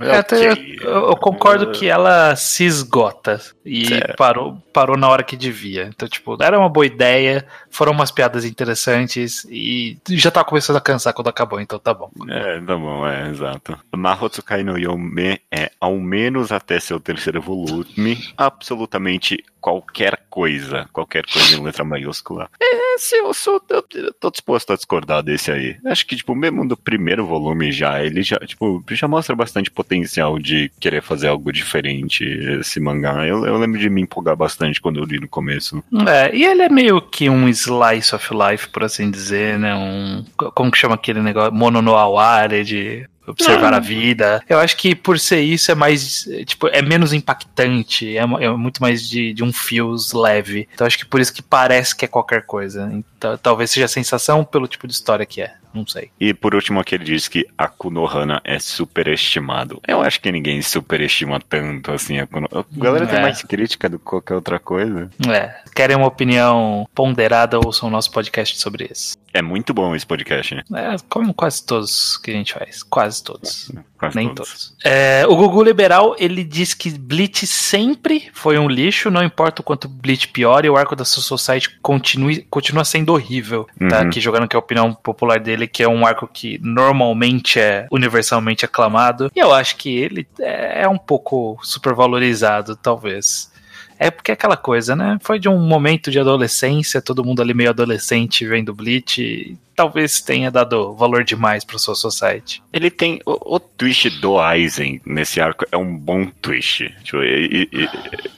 [0.00, 0.78] é okay.
[0.82, 5.84] eu, eu, concordo que ela se esgota e parou, parou na hora que devia.
[5.84, 10.82] Então, tipo, era uma boa ideia, foram umas piadas interessantes e já tá começando a
[10.82, 12.10] cansar quando acabou, então tá bom.
[12.28, 13.78] É, tá bom, é, exato.
[13.96, 21.56] Mahotsukai no Yome é, ao menos até seu terceiro volume, absolutamente qualquer coisa, qualquer coisa
[21.56, 22.48] em letra maiúscula.
[22.60, 25.76] É, se eu sou, eu, eu tô disposto a discordar desse aí.
[25.86, 30.38] Acho que, tipo, mesmo do primeiro volume já, ele já, tipo, já mostra bastante potencial
[30.38, 32.24] de querer fazer algo diferente
[32.60, 33.26] esse mangá.
[33.26, 35.82] Eu, eu lembro de me empolgar bastante quando eu li no começo.
[36.06, 39.74] É, e ele é meio que um slice of life, por assim dizer, né?
[39.74, 41.52] Um, como que chama aquele negócio?
[41.52, 44.42] Mono no aware de observar a vida.
[44.48, 48.80] Eu acho que por ser isso é mais, tipo, é menos impactante, é, é muito
[48.80, 50.68] mais de, de um feels leve.
[50.72, 52.90] Então acho que por isso que parece que é qualquer coisa.
[52.92, 55.54] Então, talvez seja a sensação pelo tipo de história que é.
[55.76, 56.10] Não sei.
[56.18, 59.78] E por último, aqui ele diz que a Kunohana é superestimado.
[59.86, 62.64] Eu acho que ninguém superestima tanto assim a Kunohana.
[62.72, 63.08] A galera é.
[63.08, 65.10] tem mais crítica do que qualquer outra coisa.
[65.28, 65.54] É.
[65.74, 69.18] Querem uma opinião ponderada, ouçam o nosso podcast sobre isso.
[69.36, 70.62] É muito bom esse podcast, né?
[70.74, 72.82] É, como quase todos que a gente faz.
[72.82, 73.70] Quase todos.
[73.98, 74.70] Quase Nem todos.
[74.70, 74.76] todos.
[74.82, 79.64] É, o Gugu Liberal, ele diz que Bleach sempre foi um lixo, não importa o
[79.64, 83.66] quanto Bleach piore, o arco da Society continue, continua sendo horrível.
[83.90, 87.60] Tá aqui jogando que é a opinião popular dele, que é um arco que normalmente
[87.60, 89.30] é universalmente aclamado.
[89.36, 93.54] E eu acho que ele é um pouco supervalorizado, talvez.
[93.98, 95.18] É porque é aquela coisa, né?
[95.22, 99.56] Foi de um momento de adolescência, todo mundo ali meio adolescente vendo Bleach.
[99.76, 102.62] Talvez tenha dado valor demais pro seu society.
[102.72, 103.20] Ele tem.
[103.26, 106.92] O, o twist do Aizen nesse arco é um bom twist.
[107.04, 107.88] Tipo, e, e,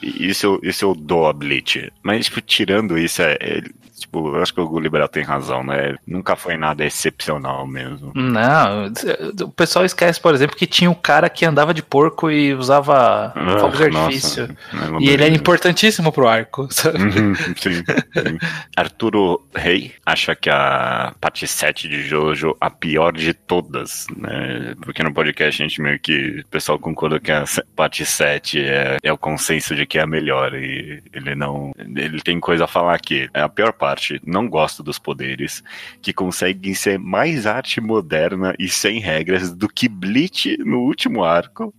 [0.03, 1.93] e, isso, isso eu dou a Bleach.
[2.03, 3.63] Mas, tipo, tirando isso, é,
[3.99, 5.97] Tipo, eu acho que o Liberal tem razão, né?
[6.07, 8.13] Nunca foi nada excepcional mesmo.
[8.15, 8.93] Não,
[9.43, 13.33] o pessoal esquece, por exemplo, que tinha um cara que andava de porco e usava
[13.35, 14.57] ah, fogos de artifício.
[14.73, 16.63] Nossa, e ele é importantíssimo pro arco.
[16.63, 18.39] Uhum, sim, sim.
[18.77, 24.75] Arturo Rei acha que a parte 7 de Jojo a pior de todas, né?
[24.81, 27.45] Porque no podcast a gente meio que o pessoal concorda que a
[27.77, 31.73] parte 7 é, é o consenso de que é a melhor e ele não.
[31.79, 33.29] Ele tem coisa a falar aqui.
[33.35, 34.19] É a pior parte.
[34.25, 35.63] Não gosto dos poderes
[36.01, 41.75] que conseguem ser mais arte moderna e sem regras do que Bleach no último arco.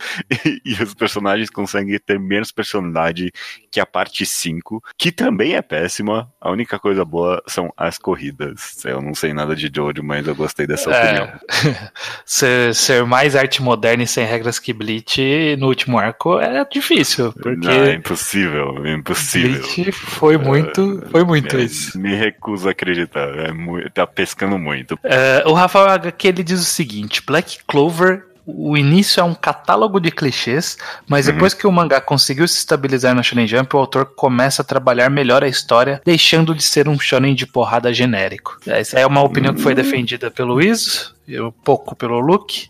[0.45, 3.31] E, e os personagens conseguem ter menos personalidade
[3.72, 6.32] que a parte 5, que também é péssima.
[6.39, 8.84] A única coisa boa são as corridas.
[8.86, 11.03] Eu não sei nada de Jojo, mas eu gostei dessa é.
[11.03, 11.39] opinião.
[12.26, 17.34] ser, ser, mais arte moderna e sem regras que Bleach no último arco é difícil.
[17.34, 19.61] Porque não, é impossível, é impossível.
[19.61, 21.99] Bleach foi muito, foi muito é, isso.
[21.99, 23.28] Me recuso a acreditar.
[23.39, 24.97] É muito, tá pescando muito.
[25.03, 29.99] É, o Rafael HQ ele diz o seguinte: Black Clover o início é um catálogo
[29.99, 30.77] de clichês,
[31.07, 31.33] mas uhum.
[31.33, 35.09] depois que o mangá conseguiu se estabilizar na Shonen Jump, o autor começa a trabalhar
[35.09, 38.57] melhor a história, deixando de ser um shonen de porrada genérico.
[38.65, 42.69] Essa é uma opinião que foi defendida pelo Iso, um pouco pelo Luke,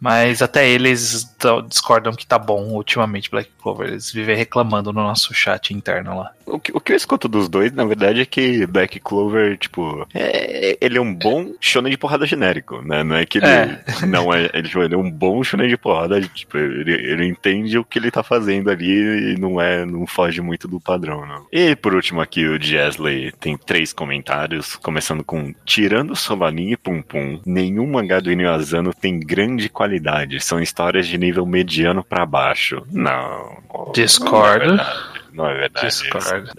[0.00, 1.26] mas até eles
[1.68, 3.88] discordam que tá bom ultimamente Black Clover.
[3.88, 6.32] Eles vivem reclamando no nosso chat interno lá.
[6.50, 10.06] O que, o que eu escuto dos dois, na verdade, é que Black Clover, tipo,
[10.14, 13.02] é, ele é um bom shonen de porrada genérico, né?
[13.02, 13.80] Não é que ele é.
[14.06, 14.50] não é.
[14.52, 17.98] Ele, tipo, ele, é um bom shonen de porrada, tipo, ele, ele entende o que
[17.98, 19.84] ele tá fazendo ali e não é.
[19.84, 21.46] não foge muito do padrão, não.
[21.52, 27.02] E por último aqui, o Jesley tem três comentários, começando com tirando Solanin e Pum
[27.02, 30.40] Pum, nenhum mangá do Inuyasano tem grande qualidade.
[30.40, 32.82] São histórias de nível mediano para baixo.
[32.90, 33.58] Não.
[33.94, 34.76] Discordo.
[34.76, 36.50] Não é não é verdade.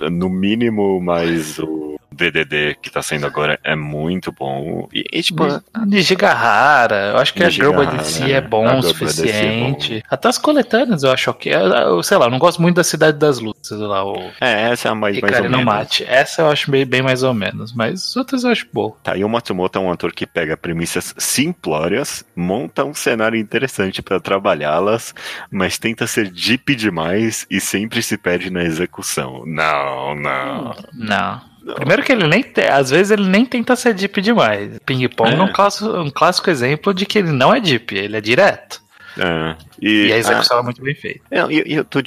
[0.00, 4.88] É, no mínimo, mas o DDD que tá saindo agora é muito bom.
[4.92, 5.44] E, e tipo.
[5.86, 9.96] Nijigahara, eu acho que a Girl DC é bom o suficiente.
[9.96, 10.06] É bom.
[10.10, 11.50] Até as coletâneas eu acho que.
[12.02, 14.04] Sei lá, eu não gosto muito da Cidade das Lutas lá.
[14.04, 14.16] O...
[14.40, 15.64] É, essa é a mais, mais ou menos.
[15.64, 16.04] Mate.
[16.04, 18.96] Essa eu acho bem, bem mais ou menos, mas as outras eu acho boa.
[19.02, 24.02] Tá, e o Matsumoto é um ator que pega premissas simplórias, monta um cenário interessante
[24.02, 25.14] para trabalhá-las,
[25.50, 29.44] mas tenta ser deep demais e sempre se perde na execução.
[29.46, 30.74] Não, não.
[30.94, 31.47] Não.
[31.74, 34.78] Primeiro que ele nem te, às vezes ele nem tenta ser deep demais.
[34.86, 37.94] Ping Pong é, é um, clássico, um clássico exemplo de que ele não é deep,
[37.94, 38.80] ele é direto.
[39.18, 39.56] É.
[39.80, 41.20] E, e, a execução é muito bem feita.
[41.30, 42.00] É, eu, eu, tô,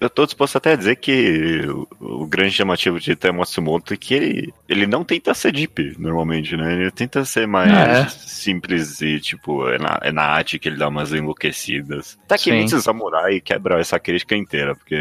[0.00, 1.66] eu tô disposto até a dizer que
[2.00, 6.56] o, o grande chamativo de Matsumoto é que ele, ele não tenta ser deep, normalmente,
[6.56, 6.74] né?
[6.74, 8.08] Ele tenta ser mais é.
[8.08, 12.18] simples e, tipo, é na, é na arte que ele dá umas enlouquecidas.
[12.26, 14.96] Takemitsu Samurai quebra essa crítica inteira, porque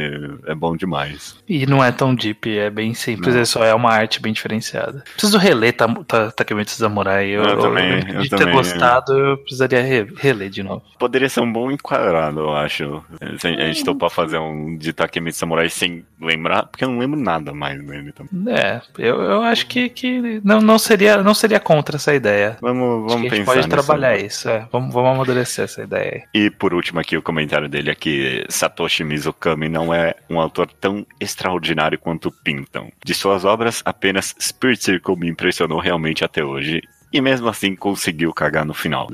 [0.45, 1.37] é bom demais.
[1.47, 3.41] E não é tão deep, é bem simples, não.
[3.41, 5.03] é só é uma arte bem diferenciada.
[5.13, 5.73] Preciso reler
[6.35, 7.27] Takemitsu Samurai.
[7.27, 8.03] Eu, eu também.
[8.09, 10.83] Eu, de ter gostado, eu precisaria reler de novo.
[10.99, 13.03] Poderia ser um bom quadrado, eu acho.
[13.21, 17.53] A gente topar fazer um de Takemichi Samurai sem lembrar, porque eu não lembro nada
[17.53, 18.53] mais dele também.
[18.53, 22.57] É, eu, eu acho que, que não, não, seria, não seria contra essa ideia.
[22.61, 23.33] Vamos, vamos pensar.
[23.33, 24.67] A gente pode trabalhar isso, é.
[24.71, 26.23] vamos, vamos amadurecer essa ideia.
[26.33, 30.69] E por último aqui o comentário dele é que Satoshi Mizukami não é um autor
[30.79, 32.91] tão extraordinário quanto pintam.
[33.03, 36.81] De suas obras, apenas Spirit Circle me impressionou realmente até hoje
[37.11, 39.07] e mesmo assim conseguiu cagar no final.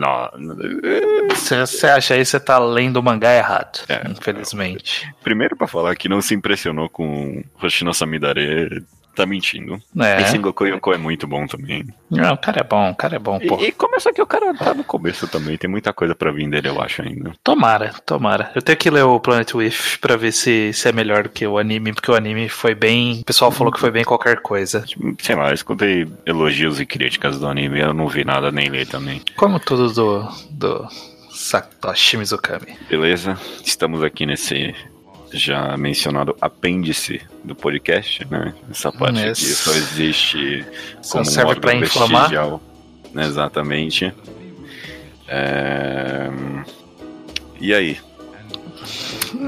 [1.35, 5.13] Se você acha aí, você tá lendo o mangá errado, é, infelizmente.
[5.23, 8.83] Primeiro para falar que não se impressionou com Hoshino Samidare
[9.16, 9.82] tá mentindo.
[9.99, 10.22] É.
[10.22, 11.86] E Sengoku Yoko é muito bom também.
[12.09, 13.59] Não, o cara é bom, o cara é bom, pô.
[13.59, 16.49] E, e começa que o cara tá no começo também, tem muita coisa pra vir
[16.49, 17.34] dele, eu acho ainda.
[17.43, 18.51] Tomara, tomara.
[18.55, 21.45] Eu tenho que ler o Planet With pra ver se, se é melhor do que
[21.45, 23.22] o anime, porque o anime foi bem.
[23.22, 24.84] O pessoal falou que foi bem qualquer coisa.
[25.20, 28.88] Sei lá, eu escutei elogios e críticas do anime, eu não vi nada nem ler
[28.88, 29.22] também.
[29.36, 30.28] Como tudo do.
[30.51, 30.88] do
[31.34, 32.78] Satoshi Mizukami.
[32.88, 34.74] Beleza, estamos aqui nesse
[35.34, 38.53] já mencionado apêndice do podcast, né?
[38.69, 39.39] Essa parte yes.
[39.39, 40.65] aqui só existe
[41.01, 42.61] só como serve um órgão vestigial.
[43.13, 43.25] Né?
[43.25, 44.13] Exatamente.
[45.27, 46.29] É...
[47.59, 47.97] E aí?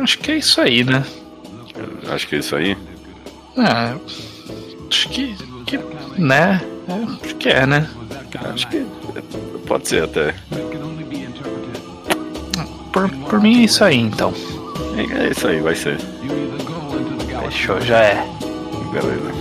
[0.02, 1.06] Acho que é isso aí, né?
[2.10, 2.78] Acho que é isso aí.
[3.58, 3.96] Ah,
[4.90, 5.78] acho que, que
[6.18, 6.62] né?
[6.88, 7.90] É, acho que é, né?
[8.54, 8.86] Acho que
[9.68, 10.36] pode ser até.
[12.92, 14.34] Por, por mim é isso aí, então.
[14.98, 15.98] É isso aí, vai ser.
[17.44, 18.16] Fechou, já é.
[18.94, 19.36] Beleza.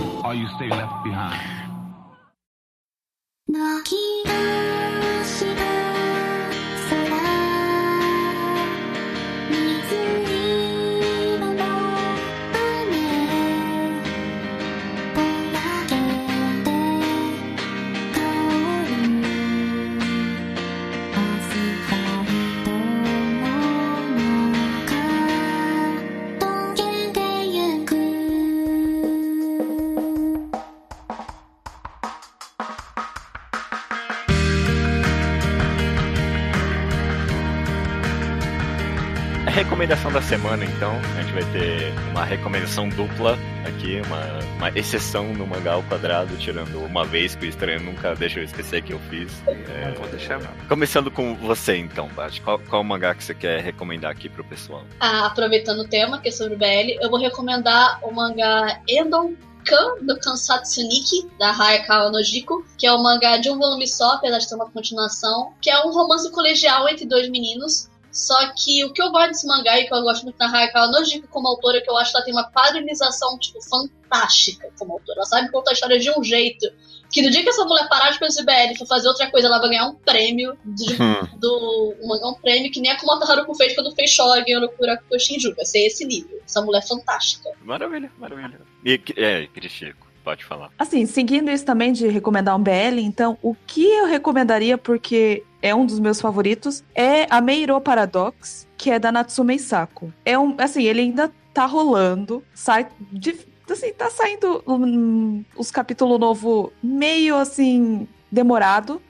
[39.85, 40.99] Recomendação da semana, então.
[41.15, 46.35] A gente vai ter uma recomendação dupla aqui, uma, uma exceção no mangá ao quadrado,
[46.37, 49.31] tirando uma vez que o estranho nunca deixa eu esquecer que eu fiz.
[49.47, 50.41] É, vou deixar.
[50.67, 52.41] Começando com você, então, Paty.
[52.41, 54.83] Qual, qual o mangá que você quer recomendar aqui pro pessoal?
[54.99, 59.97] Ah, aproveitando o tema, que é sobre BL, eu vou recomendar o mangá Endon Kan
[60.01, 64.47] do Kansatsuniki, da Hayakawa Nojiko, que é um mangá de um volume só, apesar de
[64.47, 67.89] ter uma continuação, que é um romance colegial entre dois meninos.
[68.15, 70.87] Só que o que eu gosto desse mangá e que eu gosto muito da Hayakawa
[70.87, 74.93] Nojiko como autora, é que eu acho que ela tem uma padronização, tipo, fantástica como
[74.93, 75.17] autora.
[75.19, 76.65] Ela sabe contar a história de um jeito
[77.11, 79.47] que no dia que essa mulher parar de fazer BL e for fazer outra coisa,
[79.47, 81.27] ela vai ganhar um prêmio de, Hum.
[81.37, 85.19] do um, um prêmio que nem a Kumata Haruko fez quando fez Shogun no Kurakuko
[85.19, 85.57] Shinjuku.
[85.57, 86.39] Vai ser esse nível.
[86.45, 87.49] Essa mulher é fantástica.
[87.63, 88.61] Maravilha, maravilha.
[88.85, 90.71] E, é, Cristico, pode falar.
[90.79, 95.73] Assim, seguindo isso também de recomendar um BL, então, o que eu recomendaria, porque é
[95.73, 100.13] um dos meus favoritos, é a Meiro Paradox, que é da Natsume Sako.
[100.23, 103.35] É um, assim, ele ainda tá rolando, sai de,
[103.67, 109.01] assim, tá saindo hum, os capítulos novo meio assim demorado,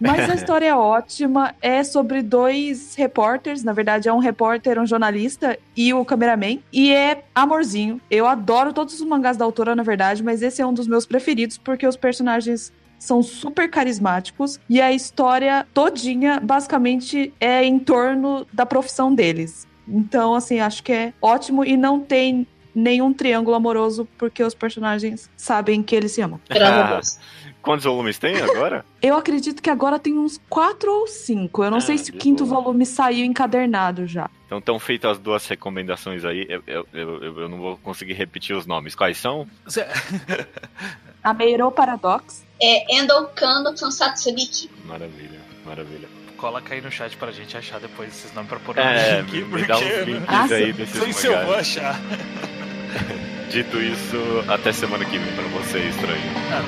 [0.00, 1.54] mas a história é ótima.
[1.62, 3.62] É sobre dois repórteres.
[3.62, 6.58] Na verdade, é um repórter, um jornalista e o cameraman.
[6.72, 8.00] E é amorzinho.
[8.10, 11.06] Eu adoro todos os mangás da autora, na verdade, mas esse é um dos meus
[11.06, 18.46] preferidos porque os personagens são super carismáticos e a história todinha basicamente é em torno
[18.52, 19.66] da profissão deles.
[19.88, 25.28] Então, assim, acho que é ótimo e não tem nenhum triângulo amoroso porque os personagens
[25.36, 26.38] sabem que eles se amam.
[26.48, 27.18] Graças a Deus.
[27.62, 28.84] Quantos volumes tem agora?
[29.02, 31.64] Eu acredito que agora tem uns quatro ou cinco.
[31.64, 32.60] Eu não Ah, sei se o quinto boa.
[32.62, 34.30] volume saiu encadernado já.
[34.46, 36.46] Então estão feitas as duas recomendações aí.
[36.48, 38.94] Eu, eu, eu, eu não vou conseguir repetir os nomes.
[38.94, 39.46] Quais são?
[39.68, 39.88] Zé-
[41.22, 42.46] A Meiro Paradox.
[42.62, 44.70] É Endon Kan do Kansatsuniki.
[44.84, 46.08] Maravilha, maravilha.
[46.36, 49.44] Coloca aí no chat pra gente achar depois esses nomes pra pôr no É, link,
[49.44, 50.72] me dá uns porque links Ah, aí sim.
[50.72, 52.00] desses não sei se eu vou achar.
[53.50, 54.16] Dito isso,
[54.48, 56.22] até semana que vem pra você, estranho.
[56.52, 56.62] Ah,